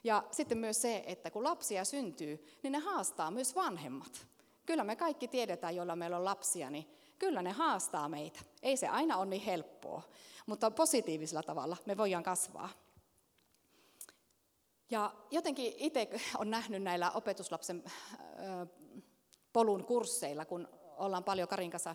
Ja 0.05 0.25
sitten 0.31 0.59
myös 0.59 0.83
se, 0.83 1.05
että 1.07 1.31
kun 1.31 1.45
lapsia 1.45 1.85
syntyy, 1.85 2.47
niin 2.63 2.73
ne 2.73 2.79
haastaa 2.79 3.31
myös 3.31 3.55
vanhemmat. 3.55 4.27
Kyllä 4.67 4.85
me 4.85 4.97
kaikki 4.97 5.29
tiedetään, 5.29 5.77
joilla 5.77 5.97
meillä 5.97 6.17
on 6.17 6.25
lapsia, 6.25 6.71
niin 6.71 6.91
kyllä 7.19 7.43
ne 7.43 7.51
haastaa 7.51 8.09
meitä. 8.09 8.41
Ei 8.63 8.77
se 8.77 8.89
aina 8.89 9.17
ole 9.17 9.27
niin 9.27 9.43
helppoa, 9.43 10.03
mutta 10.47 10.71
positiivisella 10.71 11.43
tavalla 11.43 11.77
me 11.87 11.97
voidaan 11.97 12.23
kasvaa. 12.23 12.69
Ja 14.91 15.15
jotenkin 15.31 15.75
itse 15.77 16.11
on 16.39 16.51
nähnyt 16.51 16.83
näillä 16.83 17.11
opetuslapsen 17.11 17.85
polun 19.53 19.85
kursseilla, 19.85 20.45
kun 20.45 20.69
ollaan 20.97 21.25
paljon 21.25 21.49
Karin 21.49 21.71
kanssa 21.71 21.95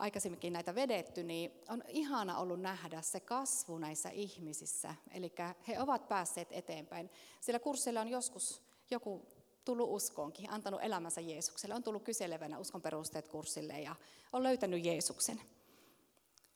aikaisemminkin 0.00 0.52
näitä 0.52 0.74
vedetty, 0.74 1.22
niin 1.22 1.52
on 1.68 1.82
ihana 1.88 2.38
ollut 2.38 2.60
nähdä 2.60 3.02
se 3.02 3.20
kasvu 3.20 3.78
näissä 3.78 4.10
ihmisissä. 4.10 4.94
Eli 5.10 5.32
he 5.68 5.80
ovat 5.80 6.08
päässeet 6.08 6.48
eteenpäin. 6.50 7.10
Sillä 7.40 7.58
kursseilla 7.58 8.00
on 8.00 8.08
joskus 8.08 8.62
joku 8.90 9.26
tullut 9.64 9.90
uskoonkin, 9.90 10.50
antanut 10.50 10.80
elämänsä 10.82 11.20
Jeesukselle, 11.20 11.74
on 11.74 11.82
tullut 11.82 12.02
kyselevänä 12.02 12.58
uskon 12.58 12.82
perusteet 12.82 13.28
kurssille 13.28 13.80
ja 13.80 13.96
on 14.32 14.42
löytänyt 14.42 14.84
Jeesuksen. 14.84 15.40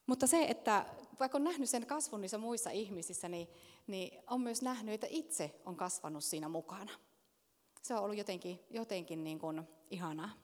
Mutta 0.07 0.26
se, 0.26 0.44
että 0.44 0.87
vaikka 1.20 1.38
on 1.38 1.44
nähnyt 1.44 1.70
sen 1.70 1.87
kasvun 1.87 2.20
niissä 2.20 2.38
muissa 2.38 2.70
ihmisissä, 2.70 3.28
niin, 3.28 3.48
niin 3.87 4.22
on 4.30 4.40
myös 4.40 4.62
nähnyt, 4.62 4.94
että 4.94 5.07
itse 5.11 5.61
on 5.64 5.76
kasvanut 5.76 6.24
siinä 6.24 6.48
mukana. 6.48 6.92
Se 7.83 7.94
on 7.94 8.00
ollut 8.00 8.18
jotenkin, 8.18 8.61
jotenkin 8.70 9.24
niin 9.24 9.38
kuin 9.38 9.62
ihanaa. 9.90 10.43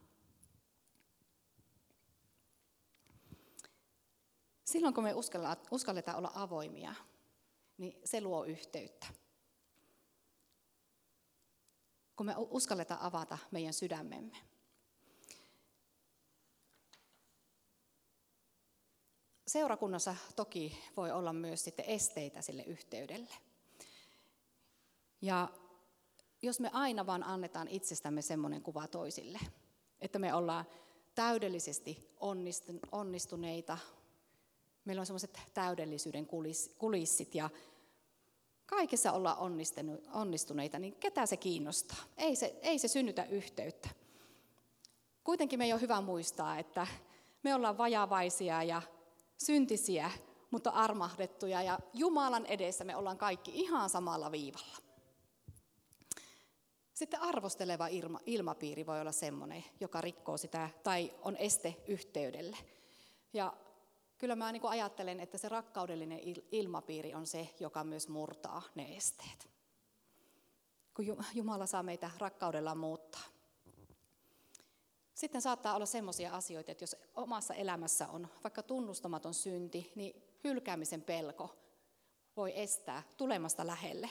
Silloin 4.70 4.94
kun 4.94 5.04
me 5.04 5.14
uskalletaan 5.70 6.18
olla 6.18 6.32
avoimia, 6.34 6.94
niin 7.78 8.00
se 8.04 8.20
luo 8.20 8.44
yhteyttä. 8.44 9.06
Kun 12.16 12.26
me 12.26 12.34
uskalletaan 12.36 13.00
avata 13.00 13.38
meidän 13.50 13.72
sydämemme. 13.72 14.36
Seurakunnassa 19.46 20.16
toki 20.36 20.78
voi 20.96 21.10
olla 21.10 21.32
myös 21.32 21.64
sitten 21.64 21.84
esteitä 21.84 22.42
sille 22.42 22.62
yhteydelle. 22.62 23.34
Ja 25.22 25.48
jos 26.42 26.60
me 26.60 26.70
aina 26.72 27.06
vaan 27.06 27.22
annetaan 27.22 27.68
itsestämme 27.68 28.22
semmoinen 28.22 28.62
kuva 28.62 28.88
toisille, 28.88 29.38
että 30.00 30.18
me 30.18 30.34
ollaan 30.34 30.64
täydellisesti 31.14 32.14
onnistuneita, 32.92 33.78
meillä 34.84 35.00
on 35.00 35.06
semmoiset 35.06 35.40
täydellisyyden 35.54 36.26
kulissit 36.78 37.34
ja 37.34 37.50
kaikessa 38.66 39.12
ollaan 39.12 39.36
onnistuneita, 40.12 40.78
niin 40.78 40.96
ketä 40.96 41.26
se 41.26 41.36
kiinnostaa? 41.36 41.98
Ei 42.16 42.36
se, 42.36 42.58
ei 42.62 42.78
se 42.78 42.88
synnytä 42.88 43.24
yhteyttä. 43.24 43.88
Kuitenkin 45.24 45.58
meidän 45.58 45.74
on 45.74 45.80
hyvä 45.80 46.00
muistaa, 46.00 46.58
että 46.58 46.86
me 47.42 47.54
ollaan 47.54 47.78
vajavaisia 47.78 48.62
ja 48.62 48.82
syntisiä, 49.36 50.10
mutta 50.50 50.70
armahdettuja 50.70 51.62
ja 51.62 51.78
Jumalan 51.94 52.46
edessä 52.46 52.84
me 52.84 52.96
ollaan 52.96 53.18
kaikki 53.18 53.50
ihan 53.54 53.90
samalla 53.90 54.32
viivalla. 54.32 54.76
Sitten 56.94 57.20
arvosteleva 57.20 57.86
ilma, 57.86 58.20
ilmapiiri 58.26 58.86
voi 58.86 59.00
olla 59.00 59.12
semmoinen, 59.12 59.64
joka 59.80 60.00
rikkoo 60.00 60.36
sitä 60.36 60.70
tai 60.82 61.14
on 61.22 61.36
este 61.36 61.76
yhteydelle. 61.88 62.56
Ja 63.32 63.52
kyllä 64.20 64.36
mä 64.36 64.52
niin 64.52 64.68
ajattelen, 64.68 65.20
että 65.20 65.38
se 65.38 65.48
rakkaudellinen 65.48 66.20
ilmapiiri 66.52 67.14
on 67.14 67.26
se, 67.26 67.54
joka 67.60 67.84
myös 67.84 68.08
murtaa 68.08 68.62
ne 68.74 68.96
esteet. 68.96 69.50
Kun 70.94 71.06
Jumala 71.34 71.66
saa 71.66 71.82
meitä 71.82 72.10
rakkaudella 72.18 72.74
muuttaa. 72.74 73.24
Sitten 75.14 75.42
saattaa 75.42 75.74
olla 75.74 75.86
sellaisia 75.86 76.34
asioita, 76.34 76.72
että 76.72 76.82
jos 76.82 76.96
omassa 77.14 77.54
elämässä 77.54 78.08
on 78.08 78.28
vaikka 78.44 78.62
tunnustamaton 78.62 79.34
synti, 79.34 79.92
niin 79.94 80.22
hylkäämisen 80.44 81.02
pelko 81.02 81.56
voi 82.36 82.52
estää 82.60 83.02
tulemasta 83.16 83.66
lähelle. 83.66 84.10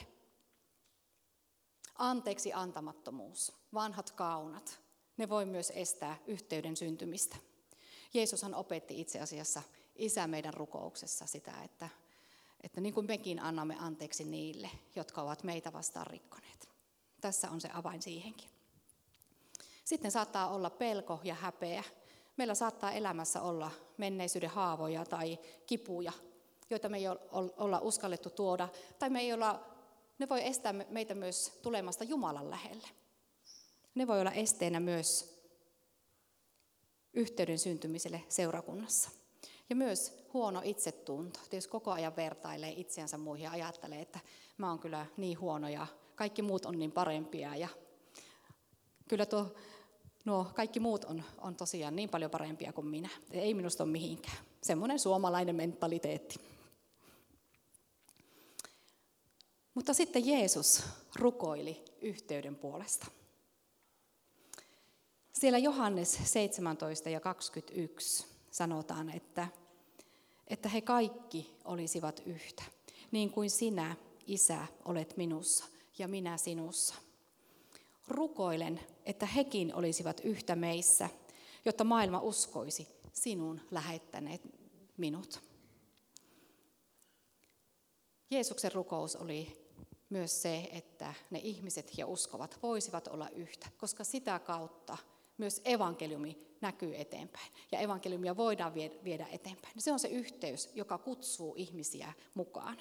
Anteeksi 1.94 2.52
antamattomuus, 2.52 3.52
vanhat 3.74 4.10
kaunat, 4.10 4.80
ne 5.16 5.28
voi 5.28 5.44
myös 5.44 5.72
estää 5.74 6.16
yhteyden 6.26 6.76
syntymistä. 6.76 7.36
Jeesushan 8.14 8.54
opetti 8.54 9.00
itse 9.00 9.20
asiassa 9.20 9.62
Isä 10.00 10.26
meidän 10.26 10.54
rukouksessa 10.54 11.26
sitä, 11.26 11.62
että, 11.64 11.88
että 12.60 12.80
niin 12.80 12.94
kuin 12.94 13.06
mekin 13.06 13.42
annamme 13.42 13.76
anteeksi 13.78 14.24
niille, 14.24 14.70
jotka 14.96 15.22
ovat 15.22 15.44
meitä 15.44 15.72
vastaan 15.72 16.06
rikkoneet. 16.06 16.68
Tässä 17.20 17.50
on 17.50 17.60
se 17.60 17.68
avain 17.74 18.02
siihenkin. 18.02 18.50
Sitten 19.84 20.10
saattaa 20.10 20.48
olla 20.48 20.70
pelko 20.70 21.20
ja 21.24 21.34
häpeä. 21.34 21.84
Meillä 22.36 22.54
saattaa 22.54 22.92
elämässä 22.92 23.42
olla 23.42 23.70
menneisyyden 23.96 24.50
haavoja 24.50 25.04
tai 25.04 25.38
kipuja, 25.66 26.12
joita 26.70 26.88
me 26.88 26.96
ei 26.96 27.08
olla 27.56 27.78
uskallettu 27.80 28.30
tuoda, 28.30 28.68
tai 28.98 29.10
me 29.10 29.20
ei 29.20 29.32
olla, 29.32 29.76
ne 30.18 30.28
voi 30.28 30.46
estää 30.46 30.72
meitä 30.72 31.14
myös 31.14 31.58
tulemasta 31.62 32.04
Jumalan 32.04 32.50
lähelle. 32.50 32.88
Ne 33.94 34.06
voi 34.06 34.20
olla 34.20 34.32
esteenä 34.32 34.80
myös 34.80 35.40
yhteyden 37.12 37.58
syntymiselle 37.58 38.24
seurakunnassa. 38.28 39.19
Ja 39.70 39.76
myös 39.76 40.24
huono 40.32 40.60
itsetunto. 40.64 41.40
Jos 41.52 41.66
koko 41.66 41.90
ajan 41.90 42.16
vertailee 42.16 42.72
itseänsä 42.76 43.18
muihin 43.18 43.44
ja 43.44 43.50
ajattelee, 43.50 44.00
että 44.00 44.20
mä 44.58 44.68
oon 44.68 44.78
kyllä 44.78 45.06
niin 45.16 45.40
huono 45.40 45.68
ja 45.68 45.86
kaikki 46.14 46.42
muut 46.42 46.66
on 46.66 46.78
niin 46.78 46.92
parempia. 46.92 47.56
Ja 47.56 47.68
kyllä 49.08 49.26
tuo, 49.26 49.54
nuo 50.24 50.50
kaikki 50.54 50.80
muut 50.80 51.04
on, 51.04 51.22
on 51.38 51.56
tosiaan 51.56 51.96
niin 51.96 52.08
paljon 52.08 52.30
parempia 52.30 52.72
kuin 52.72 52.86
minä. 52.86 53.08
Ei 53.30 53.54
minusta 53.54 53.84
ole 53.84 53.92
mihinkään. 53.92 54.36
Semmoinen 54.62 54.98
suomalainen 54.98 55.56
mentaliteetti. 55.56 56.40
Mutta 59.74 59.94
sitten 59.94 60.26
Jeesus 60.26 60.82
rukoili 61.14 61.84
yhteyden 62.00 62.56
puolesta. 62.56 63.06
Siellä 65.32 65.58
Johannes 65.58 66.18
17 66.24 67.10
ja 67.10 67.20
21 67.20 68.26
sanotaan, 68.50 69.10
että, 69.10 69.48
että 70.50 70.68
he 70.68 70.80
kaikki 70.80 71.56
olisivat 71.64 72.22
yhtä, 72.26 72.62
niin 73.10 73.30
kuin 73.30 73.50
sinä, 73.50 73.96
Isä, 74.26 74.66
olet 74.84 75.16
minussa 75.16 75.64
ja 75.98 76.08
minä 76.08 76.36
sinussa. 76.36 76.94
Rukoilen, 78.08 78.80
että 79.06 79.26
hekin 79.26 79.74
olisivat 79.74 80.20
yhtä 80.24 80.56
meissä, 80.56 81.08
jotta 81.64 81.84
maailma 81.84 82.20
uskoisi 82.20 82.88
sinun 83.12 83.60
lähettäneet 83.70 84.42
minut. 84.96 85.40
Jeesuksen 88.30 88.72
rukous 88.72 89.16
oli 89.16 89.70
myös 90.10 90.42
se, 90.42 90.68
että 90.72 91.14
ne 91.30 91.38
ihmiset 91.38 91.98
ja 91.98 92.06
uskovat 92.06 92.58
voisivat 92.62 93.08
olla 93.08 93.28
yhtä, 93.28 93.66
koska 93.78 94.04
sitä 94.04 94.38
kautta 94.38 94.98
myös 95.40 95.60
evankeliumi 95.64 96.38
näkyy 96.60 96.96
eteenpäin. 96.96 97.52
Ja 97.72 97.78
evankeliumia 97.78 98.36
voidaan 98.36 98.74
viedä 99.04 99.26
eteenpäin. 99.32 99.74
Se 99.78 99.92
on 99.92 99.98
se 99.98 100.08
yhteys, 100.08 100.70
joka 100.74 100.98
kutsuu 100.98 101.54
ihmisiä 101.56 102.12
mukaan. 102.34 102.76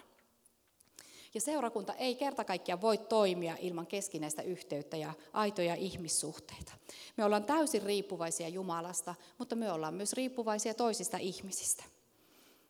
Ja 1.34 1.41
seurakunta 1.41 1.93
ei 1.93 2.15
kerta 2.15 2.43
kaikkiaan 2.43 2.82
voi 2.82 2.98
toimia 2.98 3.58
ilman 3.60 3.88
keskinäistä 3.88 4.41
yhteyttä 4.41 4.98
ja 4.98 5.13
aitoja 5.34 5.76
ihmissuhteita. 5.76 6.74
Me 7.17 7.26
ollaan 7.26 7.43
täysin 7.43 7.84
riippuvaisia 7.84 8.48
Jumalasta, 8.48 9.15
mutta 9.38 9.56
me 9.56 9.72
ollaan 9.72 9.93
myös 9.93 10.13
riippuvaisia 10.13 10.74
toisista 10.74 11.17
ihmisistä. 11.17 11.84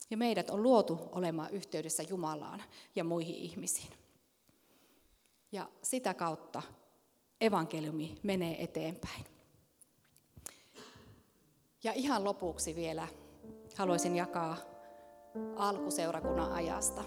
Ja 0.09 0.17
meidät 0.17 0.49
on 0.49 0.63
luotu 0.63 0.99
olemaan 1.11 1.51
yhteydessä 1.51 2.03
Jumalaan 2.03 2.63
ja 2.95 3.03
muihin 3.03 3.35
ihmisiin. 3.35 3.93
Ja 5.51 5.69
sitä 5.81 6.13
kautta 6.13 6.61
evankeliumi 7.41 8.17
menee 8.23 8.63
eteenpäin. 8.63 9.38
Ja 11.83 11.93
ihan 11.93 12.23
lopuksi 12.23 12.75
vielä 12.75 13.07
haluaisin 13.75 14.15
jakaa 14.15 14.57
alkuseurakunnan 15.55 16.51
ajasta. 16.51 17.03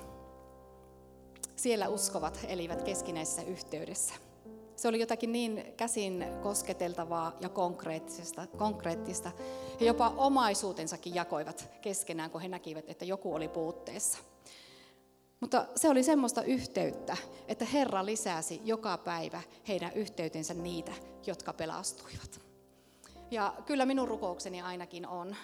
Siellä 1.56 1.88
uskovat 1.88 2.38
elivät 2.48 2.82
keskinäisessä 2.82 3.42
yhteydessä. 3.42 4.14
Se 4.76 4.88
oli 4.88 5.00
jotakin 5.00 5.32
niin 5.32 5.74
käsin 5.76 6.24
kosketeltavaa 6.42 7.36
ja 7.40 7.48
konkreettista, 7.48 8.46
konkreettista. 8.46 9.32
He 9.80 9.86
jopa 9.86 10.14
omaisuutensakin 10.16 11.14
jakoivat 11.14 11.70
keskenään, 11.80 12.30
kun 12.30 12.40
he 12.40 12.48
näkivät, 12.48 12.84
että 12.88 13.04
joku 13.04 13.34
oli 13.34 13.48
puutteessa. 13.48 14.18
Mutta 15.40 15.66
se 15.76 15.88
oli 15.88 16.02
semmoista 16.02 16.42
yhteyttä, 16.42 17.16
että 17.48 17.64
Herra 17.64 18.06
lisäsi 18.06 18.60
joka 18.64 18.98
päivä 18.98 19.42
heidän 19.68 19.92
yhteytensä 19.92 20.54
niitä, 20.54 20.92
jotka 21.26 21.52
pelastuivat. 21.52 22.41
Ja 23.32 23.54
kyllä 23.66 23.86
minun 23.86 24.08
rukoukseni 24.08 24.62
ainakin 24.62 25.06
on, 25.06 25.36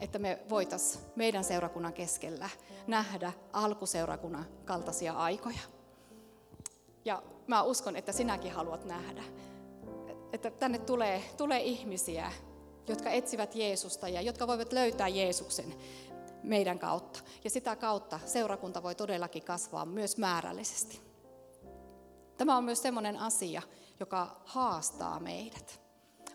että 0.00 0.18
me 0.18 0.38
voitaisiin 0.48 1.04
meidän 1.16 1.44
seurakunnan 1.44 1.92
keskellä 1.92 2.50
nähdä 2.86 3.32
alkuseurakunnan 3.52 4.46
kaltaisia 4.64 5.12
aikoja. 5.12 5.58
Ja 7.04 7.22
mä 7.46 7.62
uskon, 7.62 7.96
että 7.96 8.12
sinäkin 8.12 8.52
haluat 8.52 8.84
nähdä, 8.84 9.24
että 10.32 10.50
tänne 10.50 10.78
tulee, 10.78 11.22
tulee 11.36 11.62
ihmisiä, 11.62 12.32
jotka 12.88 13.10
etsivät 13.10 13.54
Jeesusta 13.54 14.08
ja 14.08 14.20
jotka 14.20 14.46
voivat 14.46 14.72
löytää 14.72 15.08
Jeesuksen 15.08 15.74
meidän 16.42 16.78
kautta. 16.78 17.20
Ja 17.44 17.50
sitä 17.50 17.76
kautta 17.76 18.20
seurakunta 18.26 18.82
voi 18.82 18.94
todellakin 18.94 19.44
kasvaa 19.44 19.84
myös 19.84 20.16
määrällisesti. 20.16 21.00
Tämä 22.36 22.56
on 22.56 22.64
myös 22.64 22.82
sellainen 22.82 23.16
asia, 23.16 23.62
joka 24.00 24.40
haastaa 24.44 25.20
meidät. 25.20 25.85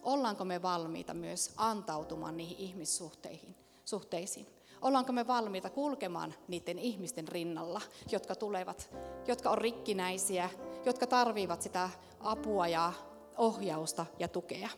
Ollaanko 0.03 0.45
me 0.45 0.61
valmiita 0.61 1.13
myös 1.13 1.53
antautumaan 1.57 2.37
niihin 2.37 2.57
ihmissuhteisiin? 2.57 3.55
Suhteisiin? 3.85 4.47
Ollaanko 4.81 5.13
me 5.13 5.27
valmiita 5.27 5.69
kulkemaan 5.69 6.33
niiden 6.47 6.79
ihmisten 6.79 7.27
rinnalla, 7.27 7.81
jotka 8.11 8.35
tulevat, 8.35 8.89
jotka 9.27 9.49
on 9.49 9.57
rikkinäisiä, 9.57 10.49
jotka 10.85 11.07
tarvivat 11.07 11.61
sitä 11.61 11.89
apua 12.19 12.67
ja 12.67 12.93
ohjausta 13.37 14.05
ja 14.19 14.27
tukea? 14.27 14.69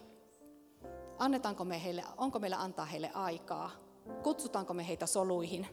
Annetaanko 1.18 1.66
me 1.66 1.84
heille, 1.84 2.04
onko 2.18 2.40
meillä 2.40 2.62
antaa 2.62 2.86
heille 2.86 3.12
aikaa? 3.14 3.72
Kutsutaanko 4.24 4.74
me 4.74 4.88
heitä 4.88 5.06
soluihin? 5.06 5.68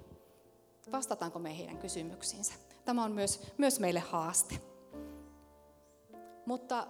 Vastataanko 0.92 1.38
me 1.38 1.58
heidän 1.58 1.78
kysymyksiinsä? 1.78 2.54
Tämä 2.84 3.04
on 3.04 3.12
myös, 3.12 3.52
myös 3.58 3.80
meille 3.80 4.00
haaste. 4.00 4.60
Mutta 6.46 6.86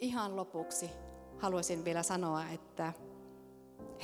ihan 0.00 0.36
lopuksi 0.36 0.90
haluaisin 1.38 1.84
vielä 1.84 2.02
sanoa, 2.02 2.42
että 2.54 2.92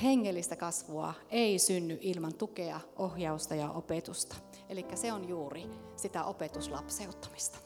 hengellistä 0.03 0.55
kasvua 0.55 1.13
ei 1.29 1.59
synny 1.59 1.97
ilman 2.01 2.33
tukea, 2.33 2.79
ohjausta 2.95 3.55
ja 3.55 3.71
opetusta. 3.71 4.35
Eli 4.69 4.85
se 4.95 5.13
on 5.13 5.29
juuri 5.29 5.65
sitä 5.95 6.23
opetuslapseuttamista. 6.23 7.59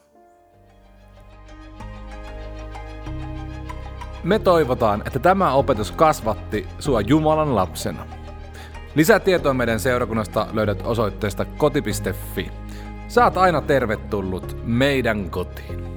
Me 4.24 4.40
toivotaan, 4.40 5.04
että 5.08 5.20
tämä 5.20 5.54
opetus 5.54 5.92
kasvatti 5.92 6.68
sua 6.80 7.02
Jumalan 7.02 7.56
lapsena. 7.56 8.08
Lisätietoa 8.96 9.54
meidän 9.54 9.80
seurakunnasta 9.80 10.48
löydät 10.54 10.82
osoitteesta 10.86 11.46
koti.fi. 11.46 12.52
Saat 13.08 13.38
aina 13.38 13.62
tervetullut 13.62 14.58
meidän 14.64 15.30
kotiin. 15.30 15.89